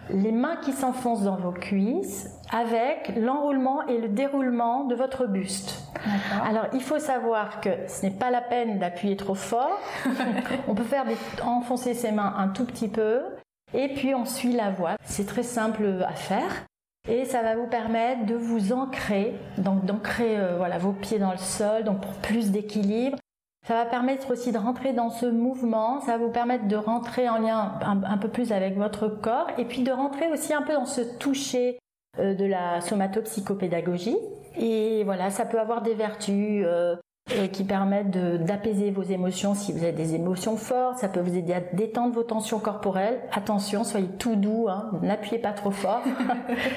les 0.10 0.32
mains 0.32 0.58
qui 0.58 0.72
s'enfoncent 0.74 1.24
dans 1.24 1.36
vos 1.36 1.52
cuisses 1.52 2.30
avec 2.52 3.14
l'enroulement 3.18 3.86
et 3.88 3.98
le 3.98 4.08
déroulement 4.08 4.86
de 4.86 4.96
votre 4.96 5.26
buste. 5.26 5.84
Alors 6.44 6.68
il 6.74 6.82
faut 6.82 7.00
savoir 7.00 7.62
que 7.62 7.70
ce 7.88 8.06
n'est 8.06 8.12
pas 8.12 8.32
la 8.32 8.42
peine 8.42 8.80
d'appuyer 8.80 9.16
trop 9.18 9.36
fort. 9.36 9.80
on 10.68 10.76
peut 10.76 10.84
faire 10.84 11.06
enfoncer 11.44 11.94
ses 11.94 12.12
mains 12.12 12.34
un 12.38 12.50
tout 12.50 12.66
petit 12.66 12.88
peu 12.88 13.22
et 13.74 13.94
puis 13.94 14.16
on 14.16 14.26
suit 14.26 14.54
la 14.54 14.72
voix. 14.72 14.96
C'est 15.04 15.26
très 15.26 15.44
simple 15.44 16.04
à 16.08 16.14
faire. 16.14 16.66
Et 17.10 17.24
ça 17.24 17.42
va 17.42 17.56
vous 17.56 17.68
permettre 17.68 18.26
de 18.26 18.36
vous 18.36 18.74
ancrer, 18.74 19.34
donc 19.58 19.86
d'ancrer 19.86 20.38
euh, 20.38 20.58
voilà, 20.58 20.78
vos 20.78 20.92
pieds 20.92 21.20
dans 21.20 21.32
le 21.32 21.38
sol, 21.38 21.86
donc 21.86 22.02
pour 22.02 22.12
plus 22.16 22.52
d'équilibre, 22.52 23.18
ça 23.68 23.74
va 23.74 23.86
permettre 23.86 24.32
aussi 24.32 24.54
de 24.54 24.58
rentrer 24.58 24.94
dans 24.94 25.10
ce 25.10 25.26
mouvement, 25.26 26.00
ça 26.00 26.14
va 26.14 26.24
vous 26.24 26.32
permettre 26.32 26.70
de 26.70 26.78
rentrer 26.78 27.28
en 27.28 27.38
lien 27.38 27.74
un, 27.82 28.18
peu 28.18 28.30
plus 28.30 28.54
avec 28.54 28.78
votre 28.78 29.10
corps 29.10 29.48
et 29.58 29.66
puis 29.66 29.84
de 29.84 29.92
rentrer 29.92 30.32
aussi 30.32 30.54
un 30.54 30.62
peu 30.62 30.74
dans 30.74 30.86
ce 30.86 31.02
toucher 31.02 31.78
euh, 32.18 32.34
de 32.34 32.46
la 32.46 32.80
somatopsychopédagogie. 32.80 34.16
Et 34.56 35.04
voilà, 35.04 35.32
ça 35.32 35.44
peut 35.44 35.60
avoir 35.60 35.82
des 35.82 35.96
vertus 35.96 36.64
euh, 36.66 36.96
qui 37.52 37.66
permettent 37.66 38.12
d'apaiser 38.46 38.90
vos 38.90 39.04
émotions 39.04 39.54
si 39.54 39.74
vous 39.74 39.84
avez 39.84 39.92
des 39.92 40.16
émotions 40.16 40.56
fortes, 40.56 41.00
ça 41.00 41.10
peut 41.10 41.20
vous 41.20 41.36
aider 41.36 41.52
à 41.52 41.60
détendre 41.60 42.14
vos 42.14 42.24
tensions 42.24 42.60
corporelles. 42.60 43.20
Attention, 43.34 43.84
soyez 43.84 44.08
tout 44.18 44.38
doux, 44.38 44.68
hein, 44.70 44.92
n'appuyez 45.02 45.40
pas 45.40 45.52
trop 45.52 45.72
fort. 45.72 46.04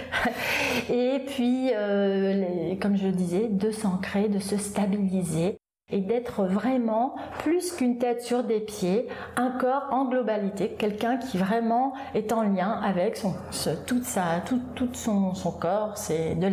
et 0.91 1.23
puis, 1.25 1.71
euh, 1.73 2.75
comme 2.83 2.97
je 2.97 3.07
le 3.07 3.13
disais, 3.13 3.47
de 3.49 3.71
s'ancrer, 3.71 4.29
de 4.29 4.41
se 4.41 4.57
stabiliser 4.57 5.57
et 5.93 6.01
d'être 6.01 6.45
vraiment 6.45 7.15
plus 7.41 7.73
qu'une 7.73 7.99
tête 7.99 8.23
sur 8.23 8.45
des 8.45 8.61
pieds, 8.61 9.09
un 9.37 9.51
corps 9.51 9.89
en 9.91 10.07
globalité, 10.07 10.71
quelqu'un 10.79 11.17
qui 11.17 11.39
vraiment 11.39 11.93
est 12.15 12.33
en 12.33 12.43
lien 12.43 12.81
avec 12.83 13.17
son, 13.17 13.35
toute 13.87 14.05
tout, 14.75 14.89
son, 14.93 15.35
son 15.35 15.53
corps, 15.53 15.97
c'est 15.97 16.35
de 16.35 16.47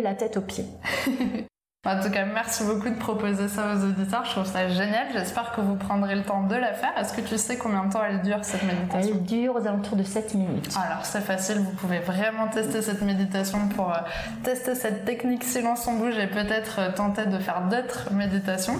la 0.00 0.14
tête 0.14 0.36
aux 0.36 0.42
pieds. 0.42 0.66
En 1.84 2.00
tout 2.00 2.10
cas, 2.10 2.24
merci 2.24 2.62
beaucoup 2.62 2.90
de 2.90 2.94
proposer 2.94 3.48
ça 3.48 3.74
aux 3.74 3.84
auditeurs. 3.84 4.24
Je 4.24 4.30
trouve 4.30 4.46
ça 4.46 4.68
génial. 4.68 5.08
J'espère 5.12 5.50
que 5.50 5.60
vous 5.60 5.74
prendrez 5.74 6.14
le 6.14 6.22
temps 6.22 6.46
de 6.46 6.54
la 6.54 6.74
faire. 6.74 6.96
Est-ce 6.96 7.12
que 7.12 7.20
tu 7.20 7.36
sais 7.36 7.58
combien 7.58 7.86
de 7.86 7.92
temps 7.92 8.04
elle 8.04 8.22
dure 8.22 8.44
cette 8.44 8.62
méditation 8.62 9.16
Elle 9.16 9.24
dure 9.24 9.56
aux 9.56 9.66
alentours 9.66 9.96
de 9.96 10.04
7 10.04 10.34
minutes. 10.34 10.76
Alors 10.76 11.04
c'est 11.04 11.20
facile, 11.20 11.58
vous 11.58 11.72
pouvez 11.72 11.98
vraiment 11.98 12.46
tester 12.46 12.82
cette 12.82 13.02
méditation 13.02 13.68
pour 13.70 13.90
euh, 13.90 13.98
tester 14.44 14.76
cette 14.76 15.04
technique 15.04 15.42
silence 15.42 15.88
on 15.88 15.94
bouge 15.94 16.16
et 16.18 16.28
peut-être 16.28 16.78
euh, 16.78 16.92
tenter 16.92 17.26
de 17.26 17.38
faire 17.40 17.62
d'autres 17.62 18.12
méditations. 18.12 18.76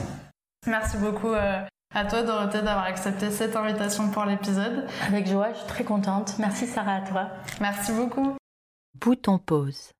Merci 0.69 0.97
beaucoup 0.99 1.33
euh, 1.33 1.61
à 1.93 2.05
toi 2.05 2.23
Dorothée 2.23 2.63
d'avoir 2.63 2.85
accepté 2.85 3.33
cette 3.33 3.57
invitation 3.57 4.11
pour 4.11 4.27
l'épisode. 4.27 4.87
Avec 5.09 5.27
joie, 5.27 5.49
je 5.53 5.59
suis 5.59 5.67
très 5.67 5.83
contente. 5.83 6.35
Merci 6.39 6.69
Sarah 6.69 6.99
à 6.99 7.01
toi. 7.01 7.31
Merci 7.61 7.91
beaucoup. 7.91 8.37
Bouton 8.95 9.39
pause. 9.39 9.91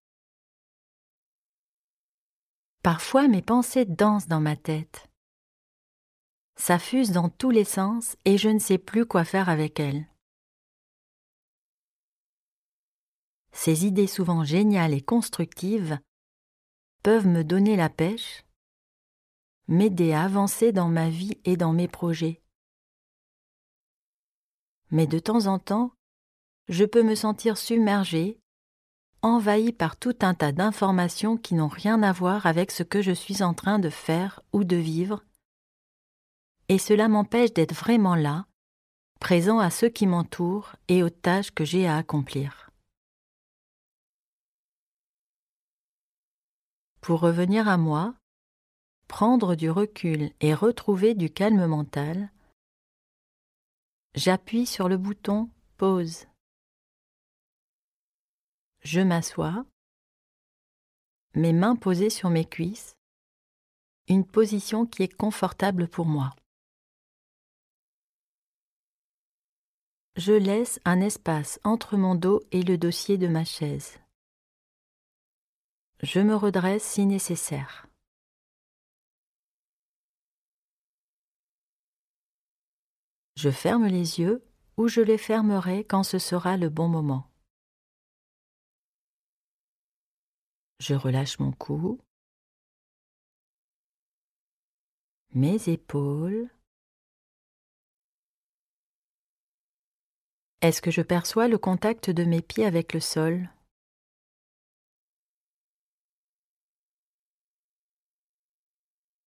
Parfois 2.83 3.29
mes 3.29 3.43
pensées 3.43 3.85
dansent 3.85 4.27
dans 4.27 4.41
ma 4.41 4.57
tête. 4.57 5.09
Ça 6.57 6.81
fuse 6.81 7.13
dans 7.13 7.29
tous 7.29 7.51
les 7.51 7.65
sens 7.65 8.17
et 8.25 8.37
je 8.37 8.49
ne 8.49 8.59
sais 8.59 8.79
plus 8.79 9.07
quoi 9.07 9.25
faire 9.25 9.49
avec 9.49 9.79
elles. 9.79 10.09
Ces 13.53 13.87
idées 13.87 14.09
souvent 14.09 14.43
géniales 14.43 14.95
et 14.95 15.01
constructives 15.01 16.01
peuvent 17.05 17.29
me 17.29 17.45
donner 17.45 17.77
la 17.77 17.89
pêche, 17.89 18.45
m'aider 19.69 20.13
à 20.13 20.25
avancer 20.25 20.73
dans 20.73 20.89
ma 20.89 21.09
vie 21.09 21.39
et 21.45 21.57
dans 21.57 21.73
mes 21.73 21.89
projets. 21.89 22.43
Mais 24.91 25.07
de 25.07 25.21
temps 25.21 25.47
en 25.47 25.61
temps, 25.61 25.93
je 26.69 26.85
peux 26.85 27.05
me 27.05 27.15
sentir 27.15 27.59
submergée 27.59 28.42
envahi 29.23 29.73
par 29.73 29.97
tout 29.97 30.17
un 30.21 30.35
tas 30.35 30.53
d'informations 30.53 31.37
qui 31.37 31.55
n'ont 31.55 31.69
rien 31.69 32.03
à 32.03 32.13
voir 32.13 32.47
avec 32.47 32.71
ce 32.71 32.83
que 32.83 33.01
je 33.01 33.13
suis 33.13 33.43
en 33.43 33.55
train 33.55 33.79
de 33.79 33.91
faire 33.91 34.41
ou 34.53 34.65
de 34.65 34.77
vivre, 34.77 35.25
et 36.69 36.79
cela 36.79 37.09
m'empêche 37.09 37.53
d'être 37.53 37.75
vraiment 37.75 38.15
là, 38.15 38.47
présent 39.21 39.59
à 39.59 39.71
ceux 39.71 39.89
qui 39.89 40.07
m'entourent 40.07 40.73
et 40.89 41.03
aux 41.03 41.11
tâches 41.11 41.53
que 41.53 41.65
j'ai 41.65 41.87
à 41.87 41.97
accomplir. 41.97 42.71
Pour 47.01 47.21
revenir 47.21 47.69
à 47.69 47.77
moi, 47.77 48.15
prendre 49.09 49.55
du 49.55 49.71
recul 49.71 50.31
et 50.41 50.55
retrouver 50.55 51.15
du 51.15 51.31
calme 51.31 51.67
mental, 51.67 52.31
j'appuie 54.15 54.67
sur 54.67 54.89
le 54.89 54.97
bouton 54.97 55.51
Pause. 55.77 56.27
Je 58.83 59.01
m'assois, 59.01 59.65
mes 61.35 61.53
mains 61.53 61.77
posées 61.77 62.11
sur 62.11 62.31
mes 62.31 62.45
cuisses, 62.45 62.97
une 64.09 64.27
position 64.27 64.87
qui 64.87 65.05
est 65.05 65.17
confortable 65.17 65.87
pour 65.87 66.05
moi. 66.05 66.35
Je 70.17 70.33
laisse 70.33 70.81
un 70.85 71.01
espace 71.01 71.61
entre 71.63 71.97
mon 71.97 72.17
dos 72.17 72.43
et 72.51 72.63
le 72.63 72.77
dossier 72.77 73.19
de 73.19 73.29
ma 73.29 73.45
chaise. 73.45 74.01
Je 76.03 76.19
me 76.19 76.35
redresse 76.35 76.83
si 76.83 77.07
nécessaire. 77.07 77.87
Je 83.37 83.51
ferme 83.51 83.87
les 83.87 84.19
yeux 84.19 84.45
ou 84.77 84.89
je 84.89 85.01
les 85.01 85.19
fermerai 85.19 85.85
quand 85.85 86.03
ce 86.03 86.19
sera 86.19 86.57
le 86.57 86.69
bon 86.69 86.89
moment. 86.89 87.32
Je 90.83 90.95
relâche 90.95 91.39
mon 91.39 91.53
cou, 91.53 92.01
mes 95.33 95.69
épaules. 95.69 96.51
Est-ce 100.61 100.83
que 100.83 100.91
je 100.91 101.03
perçois 101.03 101.47
le 101.47 101.57
contact 101.57 102.11
de 102.11 102.25
mes 102.25 102.43
pieds 102.43 102.67
avec 102.67 102.95
le 102.95 102.99
sol? 102.99 103.49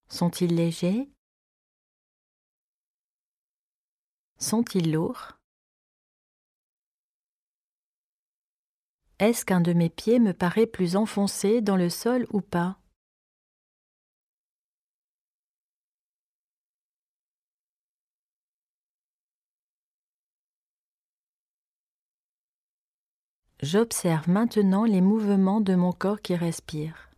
Sont-ils 0.10 0.54
légers? 0.54 1.10
Sont-ils 4.40 4.92
lourds? 4.92 5.40
Est-ce 9.18 9.46
qu'un 9.46 9.62
de 9.62 9.72
mes 9.72 9.90
pieds 9.90 10.20
me 10.20 10.34
paraît 10.34 10.66
plus 10.68 10.98
enfoncé 10.98 11.62
dans 11.62 11.78
le 11.78 11.90
sol 11.90 12.28
ou 12.32 12.42
pas? 12.42 12.78
J'observe 23.62 24.30
maintenant 24.30 24.84
les 24.84 25.00
mouvements 25.00 25.62
de 25.62 25.76
mon 25.76 25.94
corps 25.94 26.22
qui 26.22 26.36
respire. 26.36 27.10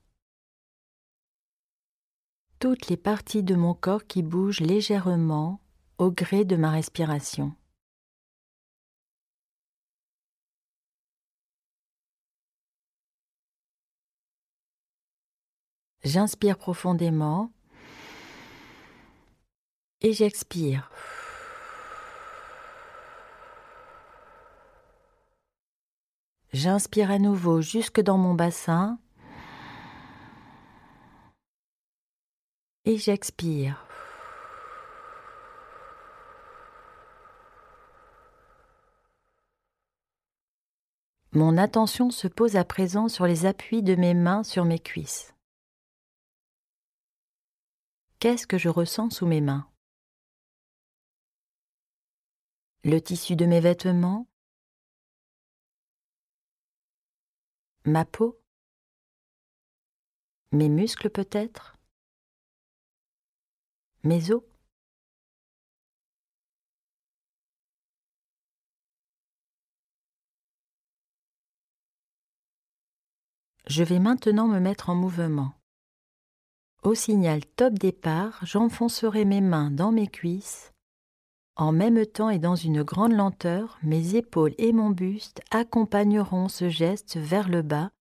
Toutes 2.59 2.89
les 2.89 2.97
parties 2.97 3.41
de 3.41 3.55
mon 3.55 3.73
corps 3.73 4.05
qui 4.05 4.21
bougent 4.21 4.61
légèrement 4.61 5.59
au 5.97 6.11
gré 6.11 6.45
de 6.45 6.55
ma 6.55 6.69
respiration. 6.69 7.55
J'inspire 16.07 16.57
profondément 16.57 17.51
et 19.99 20.13
j'expire. 20.13 20.89
J'inspire 26.53 27.11
à 27.11 27.19
nouveau 27.19 27.59
jusque 27.59 27.99
dans 27.99 28.17
mon 28.17 28.35
bassin 28.35 28.99
et 32.85 32.95
j'expire. 32.97 33.85
Mon 41.33 41.57
attention 41.57 42.11
se 42.11 42.29
pose 42.29 42.55
à 42.55 42.63
présent 42.63 43.09
sur 43.09 43.27
les 43.27 43.45
appuis 43.45 43.83
de 43.83 43.95
mes 43.95 44.13
mains 44.13 44.43
sur 44.43 44.63
mes 44.63 44.79
cuisses. 44.79 45.33
Qu'est-ce 48.19 48.47
que 48.47 48.57
je 48.57 48.69
ressens 48.69 49.11
sous 49.11 49.27
mes 49.27 49.41
mains? 49.41 49.69
Le 52.83 52.99
tissu 52.99 53.35
de 53.35 53.45
mes 53.45 53.59
vêtements? 53.59 54.27
Ma 57.85 58.05
peau? 58.05 58.41
Mes 60.51 60.67
muscles 60.67 61.11
peut-être? 61.11 61.77
Mes 64.03 64.31
os? 64.31 64.43
Je 73.67 73.83
vais 73.83 73.99
maintenant 73.99 74.47
me 74.47 74.59
mettre 74.59 74.89
en 74.89 74.95
mouvement. 74.95 75.56
Au 76.87 76.95
signal 76.95 77.45
top 77.57 77.73
départ, 77.73 78.39
j'enfoncerai 78.43 79.25
mes 79.25 79.41
mains 79.41 79.71
dans 79.71 79.91
mes 79.91 80.07
cuisses. 80.07 80.71
En 81.57 81.73
même 81.73 82.05
temps 82.05 82.29
et 82.29 82.39
dans 82.39 82.55
une 82.55 82.81
grande 82.81 83.11
lenteur, 83.11 83.77
mes 83.83 84.15
épaules 84.15 84.55
et 84.57 84.71
mon 84.71 84.91
buste 84.91 85.41
accompagneront 85.51 86.47
ce 86.47 86.69
geste 86.69 87.17
vers 87.17 87.49
le 87.49 87.61
bas, 87.61 87.91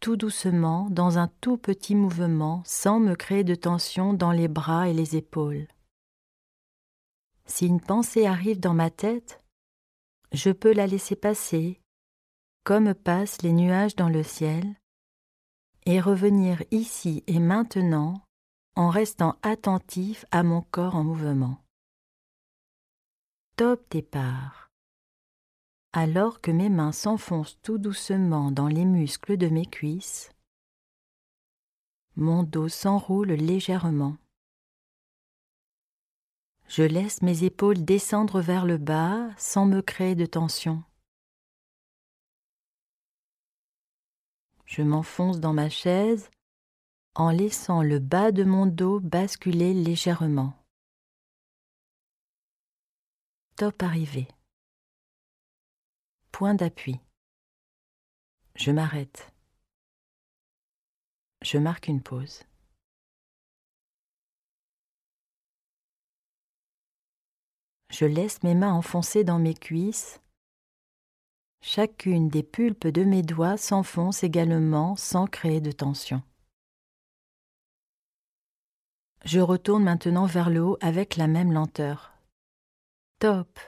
tout 0.00 0.16
doucement, 0.16 0.88
dans 0.90 1.18
un 1.18 1.28
tout 1.40 1.56
petit 1.56 1.94
mouvement, 1.94 2.62
sans 2.64 2.98
me 2.98 3.14
créer 3.14 3.44
de 3.44 3.54
tension 3.54 4.12
dans 4.12 4.32
les 4.32 4.48
bras 4.48 4.88
et 4.88 4.92
les 4.92 5.14
épaules. 5.14 5.68
Si 7.46 7.68
une 7.68 7.80
pensée 7.80 8.26
arrive 8.26 8.58
dans 8.58 8.74
ma 8.74 8.90
tête, 8.90 9.40
je 10.32 10.50
peux 10.50 10.72
la 10.72 10.88
laisser 10.88 11.14
passer, 11.14 11.80
comme 12.64 12.92
passent 12.92 13.42
les 13.42 13.52
nuages 13.52 13.94
dans 13.94 14.08
le 14.08 14.24
ciel, 14.24 14.79
et 15.86 16.00
revenir 16.00 16.62
ici 16.70 17.24
et 17.26 17.38
maintenant 17.38 18.22
en 18.76 18.90
restant 18.90 19.36
attentif 19.42 20.24
à 20.30 20.42
mon 20.42 20.62
corps 20.62 20.96
en 20.96 21.04
mouvement. 21.04 21.58
Top 23.56 23.84
départ. 23.90 24.70
Alors 25.92 26.40
que 26.40 26.50
mes 26.50 26.68
mains 26.68 26.92
s'enfoncent 26.92 27.58
tout 27.62 27.78
doucement 27.78 28.50
dans 28.50 28.68
les 28.68 28.84
muscles 28.84 29.36
de 29.36 29.48
mes 29.48 29.66
cuisses, 29.66 30.32
mon 32.16 32.42
dos 32.42 32.68
s'enroule 32.68 33.32
légèrement. 33.32 34.16
Je 36.68 36.82
laisse 36.82 37.22
mes 37.22 37.42
épaules 37.44 37.84
descendre 37.84 38.40
vers 38.40 38.64
le 38.64 38.78
bas 38.78 39.28
sans 39.36 39.66
me 39.66 39.80
créer 39.80 40.14
de 40.14 40.26
tension. 40.26 40.84
Je 44.70 44.82
m'enfonce 44.82 45.40
dans 45.40 45.52
ma 45.52 45.68
chaise 45.68 46.30
en 47.16 47.30
laissant 47.30 47.82
le 47.82 47.98
bas 47.98 48.30
de 48.30 48.44
mon 48.44 48.66
dos 48.66 49.00
basculer 49.00 49.74
légèrement. 49.74 50.54
Top 53.56 53.82
arrivé. 53.82 54.28
Point 56.30 56.54
d'appui. 56.54 57.00
Je 58.54 58.70
m'arrête. 58.70 59.32
Je 61.42 61.58
marque 61.58 61.88
une 61.88 62.00
pause. 62.00 62.44
Je 67.88 68.04
laisse 68.04 68.44
mes 68.44 68.54
mains 68.54 68.72
enfoncées 68.72 69.24
dans 69.24 69.40
mes 69.40 69.54
cuisses 69.54 70.20
Chacune 71.62 72.28
des 72.28 72.42
pulpes 72.42 72.86
de 72.86 73.04
mes 73.04 73.22
doigts 73.22 73.58
s'enfonce 73.58 74.24
également 74.24 74.96
sans 74.96 75.26
créer 75.26 75.60
de 75.60 75.72
tension. 75.72 76.22
Je 79.24 79.40
retourne 79.40 79.84
maintenant 79.84 80.24
vers 80.24 80.48
le 80.48 80.62
haut 80.62 80.78
avec 80.80 81.16
la 81.16 81.26
même 81.26 81.52
lenteur. 81.52 82.14
Top. 83.18 83.60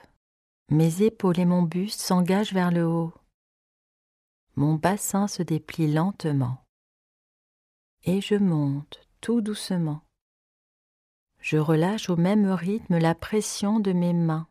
Mes 0.70 1.02
épaules 1.02 1.38
et 1.38 1.44
mon 1.44 1.62
buste 1.62 2.00
s'engagent 2.00 2.54
vers 2.54 2.70
le 2.70 2.86
haut. 2.86 3.12
Mon 4.56 4.74
bassin 4.74 5.28
se 5.28 5.42
déplie 5.42 5.92
lentement. 5.92 6.64
Et 8.04 8.22
je 8.22 8.36
monte 8.36 9.06
tout 9.20 9.42
doucement. 9.42 10.00
Je 11.40 11.58
relâche 11.58 12.08
au 12.08 12.16
même 12.16 12.46
rythme 12.46 12.96
la 12.96 13.14
pression 13.14 13.80
de 13.80 13.92
mes 13.92 14.14
mains 14.14 14.48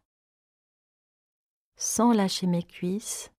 sans 1.82 2.14
lâcher 2.14 2.46
mes 2.46 2.62
cuisses, 2.62 3.32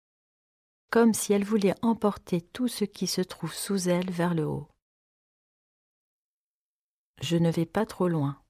comme 0.91 1.15
si 1.15 1.33
elles 1.33 1.45
voulaient 1.45 1.77
emporter 1.81 2.41
tout 2.41 2.67
ce 2.67 2.85
qui 2.85 3.07
se 3.07 3.21
trouve 3.21 3.55
sous 3.55 3.89
elles 3.89 4.11
vers 4.11 4.35
le 4.35 4.45
haut. 4.47 4.69
Je 7.21 7.37
ne 7.37 7.53
vais 7.53 7.67
pas 7.67 7.87
trop 7.87 8.09
loin. 8.09 8.43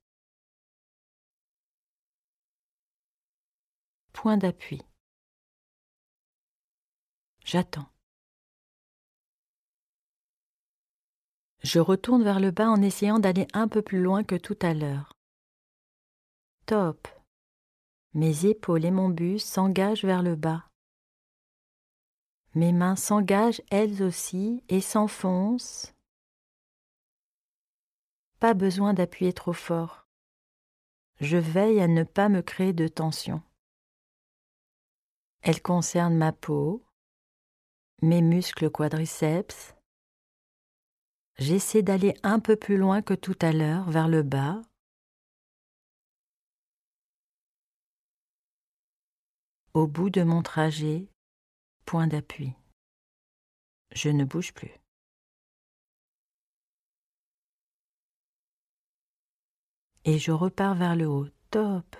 point 4.14 4.36
d'appui. 4.36 4.80
J'attends. 7.44 7.90
Je 11.64 11.80
retourne 11.80 12.22
vers 12.22 12.38
le 12.38 12.52
bas 12.52 12.70
en 12.70 12.80
essayant 12.80 13.18
d'aller 13.18 13.48
un 13.52 13.66
peu 13.66 13.82
plus 13.82 14.00
loin 14.00 14.22
que 14.22 14.36
tout 14.36 14.58
à 14.62 14.74
l'heure. 14.74 15.12
Top. 16.66 17.08
Mes 18.14 18.46
épaules 18.46 18.84
et 18.84 18.90
mon 18.90 19.08
buste 19.08 19.48
s'engagent 19.48 20.04
vers 20.04 20.22
le 20.22 20.36
bas. 20.36 20.68
Mes 22.54 22.72
mains 22.72 22.96
s'engagent 22.96 23.62
elles 23.70 24.02
aussi 24.02 24.62
et 24.68 24.80
s'enfoncent. 24.80 25.94
Pas 28.38 28.54
besoin 28.54 28.92
d'appuyer 28.92 29.32
trop 29.32 29.54
fort. 29.54 30.06
Je 31.20 31.38
veille 31.38 31.80
à 31.80 31.88
ne 31.88 32.02
pas 32.04 32.28
me 32.28 32.42
créer 32.42 32.72
de 32.72 32.88
tension. 32.88 33.42
Elle 35.40 35.62
concerne 35.62 36.16
ma 36.16 36.32
peau, 36.32 36.84
mes 38.02 38.20
muscles 38.20 38.70
quadriceps, 38.70 39.74
J'essaie 41.38 41.82
d'aller 41.82 42.14
un 42.22 42.40
peu 42.40 42.56
plus 42.56 42.76
loin 42.76 43.02
que 43.02 43.14
tout 43.14 43.36
à 43.40 43.52
l'heure, 43.52 43.90
vers 43.90 44.08
le 44.08 44.22
bas. 44.22 44.60
Au 49.74 49.86
bout 49.86 50.10
de 50.10 50.22
mon 50.22 50.42
trajet, 50.42 51.08
point 51.86 52.06
d'appui. 52.06 52.52
Je 53.94 54.10
ne 54.10 54.24
bouge 54.24 54.52
plus. 54.52 54.70
Et 60.04 60.18
je 60.18 60.30
repars 60.30 60.74
vers 60.74 60.94
le 60.94 61.06
haut. 61.08 61.28
Top. 61.50 61.96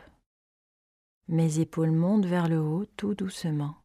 Mes 1.29 1.61
épaules 1.61 1.93
montent 1.93 2.27
vers 2.27 2.49
le 2.49 2.61
haut 2.61 2.85
tout 2.97 3.15
doucement. 3.15 3.83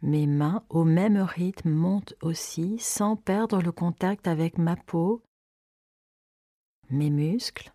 Mes 0.00 0.26
mains 0.26 0.64
au 0.70 0.84
même 0.84 1.18
rythme 1.18 1.70
montent 1.70 2.14
aussi 2.22 2.78
sans 2.78 3.16
perdre 3.16 3.60
le 3.60 3.72
contact 3.72 4.28
avec 4.28 4.56
ma 4.56 4.76
peau, 4.76 5.22
mes 6.88 7.10
muscles. 7.10 7.72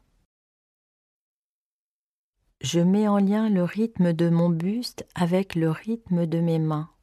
Je 2.64 2.80
mets 2.80 3.08
en 3.08 3.18
lien 3.18 3.50
le 3.50 3.64
rythme 3.64 4.14
de 4.14 4.30
mon 4.30 4.50
buste 4.50 5.08
avec 5.16 5.56
le 5.56 5.72
rythme 5.72 6.28
de 6.28 6.40
mes 6.40 6.60
mains. 6.60 6.94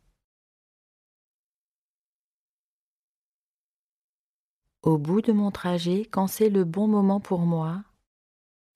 Au 4.83 4.99
bout 4.99 5.21
de 5.21 5.33
mon 5.33 5.51
trajet, 5.51 6.03
quand 6.05 6.29
c'est 6.29 6.49
le 6.49 6.65
bon 6.65 6.87
moment 6.87 7.19
pour 7.19 7.41
moi, 7.41 7.83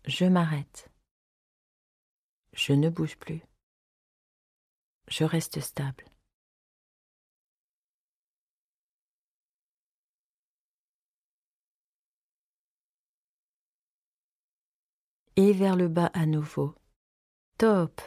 je 0.06 0.24
m'arrête. 0.24 0.90
Je 2.52 2.72
ne 2.72 2.90
bouge 2.90 3.16
plus. 3.16 3.42
Je 5.06 5.22
reste 5.22 5.60
stable. 5.60 6.11
Et 15.36 15.52
vers 15.52 15.76
le 15.76 15.88
bas 15.88 16.10
à 16.14 16.26
nouveau. 16.26 16.74
Top. 17.58 18.00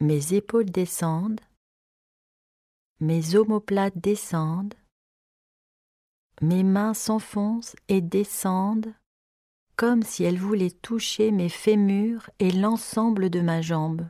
Mes 0.00 0.34
épaules 0.34 0.70
descendent, 0.70 1.40
mes 3.00 3.34
omoplates 3.36 3.98
descendent, 3.98 4.74
mes 6.40 6.62
mains 6.62 6.94
s'enfoncent 6.94 7.76
et 7.88 8.00
descendent 8.00 8.94
comme 9.76 10.02
si 10.02 10.24
elles 10.24 10.38
voulaient 10.38 10.72
toucher 10.72 11.30
mes 11.30 11.48
fémurs 11.48 12.30
et 12.40 12.50
l'ensemble 12.50 13.30
de 13.30 13.40
ma 13.40 13.60
jambe. 13.62 14.08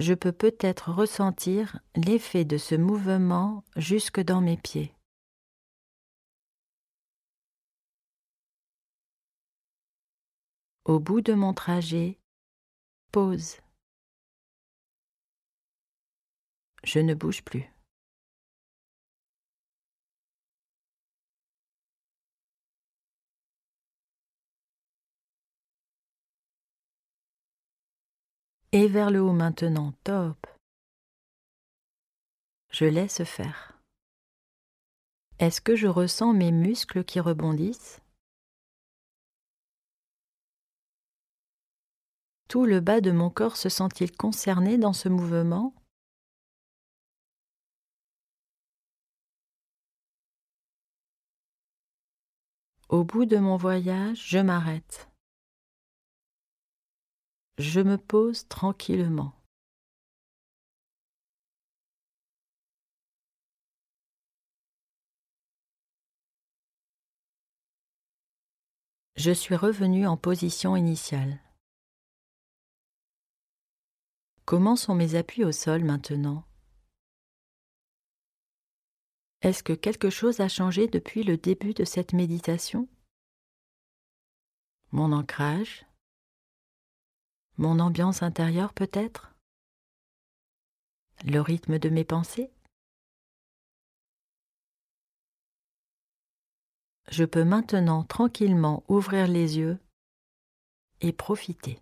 Je 0.00 0.14
peux 0.14 0.32
peut-être 0.32 0.90
ressentir 0.90 1.78
l'effet 1.94 2.44
de 2.44 2.58
ce 2.58 2.74
mouvement 2.74 3.62
jusque 3.76 4.20
dans 4.20 4.40
mes 4.40 4.56
pieds. 4.56 4.92
Au 10.84 10.98
bout 10.98 11.20
de 11.20 11.32
mon 11.32 11.54
trajet, 11.54 12.18
pause. 13.12 13.58
Je 16.82 16.98
ne 16.98 17.14
bouge 17.14 17.44
plus. 17.44 17.70
Et 28.72 28.88
vers 28.88 29.10
le 29.10 29.20
haut 29.20 29.32
maintenant, 29.32 29.92
top. 30.02 30.48
Je 32.70 32.86
laisse 32.86 33.22
faire. 33.22 33.78
Est-ce 35.38 35.60
que 35.60 35.76
je 35.76 35.86
ressens 35.86 36.32
mes 36.32 36.50
muscles 36.50 37.04
qui 37.04 37.20
rebondissent? 37.20 38.01
Tout 42.52 42.66
le 42.66 42.80
bas 42.80 43.00
de 43.00 43.12
mon 43.12 43.30
corps 43.30 43.56
se 43.56 43.70
sent-il 43.70 44.14
concerné 44.14 44.76
dans 44.76 44.92
ce 44.92 45.08
mouvement? 45.08 45.74
Au 52.90 53.04
bout 53.04 53.24
de 53.24 53.38
mon 53.38 53.56
voyage, 53.56 54.28
je 54.28 54.38
m'arrête. 54.38 55.08
Je 57.56 57.80
me 57.80 57.96
pose 57.96 58.46
tranquillement. 58.48 59.32
Je 69.16 69.32
suis 69.32 69.56
revenu 69.56 70.06
en 70.06 70.18
position 70.18 70.76
initiale. 70.76 71.40
Comment 74.44 74.74
sont 74.74 74.94
mes 74.94 75.14
appuis 75.14 75.44
au 75.44 75.52
sol 75.52 75.84
maintenant? 75.84 76.44
Est-ce 79.40 79.62
que 79.62 79.72
quelque 79.72 80.10
chose 80.10 80.40
a 80.40 80.48
changé 80.48 80.88
depuis 80.88 81.22
le 81.22 81.36
début 81.36 81.74
de 81.74 81.84
cette 81.84 82.12
méditation? 82.12 82.88
Mon 84.90 85.12
ancrage? 85.12 85.86
Mon 87.56 87.78
ambiance 87.78 88.22
intérieure 88.22 88.74
peut-être? 88.74 89.34
Le 91.24 91.40
rythme 91.40 91.78
de 91.78 91.88
mes 91.88 92.04
pensées? 92.04 92.50
Je 97.10 97.24
peux 97.24 97.44
maintenant 97.44 98.04
tranquillement 98.04 98.84
ouvrir 98.88 99.28
les 99.28 99.58
yeux 99.58 99.78
et 101.00 101.12
profiter. 101.12 101.80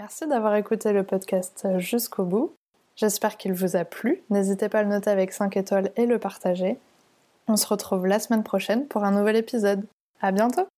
Merci 0.00 0.26
d'avoir 0.26 0.54
écouté 0.54 0.94
le 0.94 1.02
podcast 1.04 1.68
jusqu'au 1.76 2.24
bout. 2.24 2.54
J'espère 2.96 3.36
qu'il 3.36 3.52
vous 3.52 3.76
a 3.76 3.84
plu. 3.84 4.22
N'hésitez 4.30 4.70
pas 4.70 4.78
à 4.78 4.82
le 4.82 4.88
noter 4.88 5.10
avec 5.10 5.30
5 5.30 5.58
étoiles 5.58 5.90
et 5.94 6.06
le 6.06 6.18
partager. 6.18 6.78
On 7.48 7.56
se 7.56 7.66
retrouve 7.66 8.06
la 8.06 8.18
semaine 8.18 8.42
prochaine 8.42 8.86
pour 8.86 9.04
un 9.04 9.10
nouvel 9.10 9.36
épisode. 9.36 9.84
À 10.22 10.32
bientôt! 10.32 10.66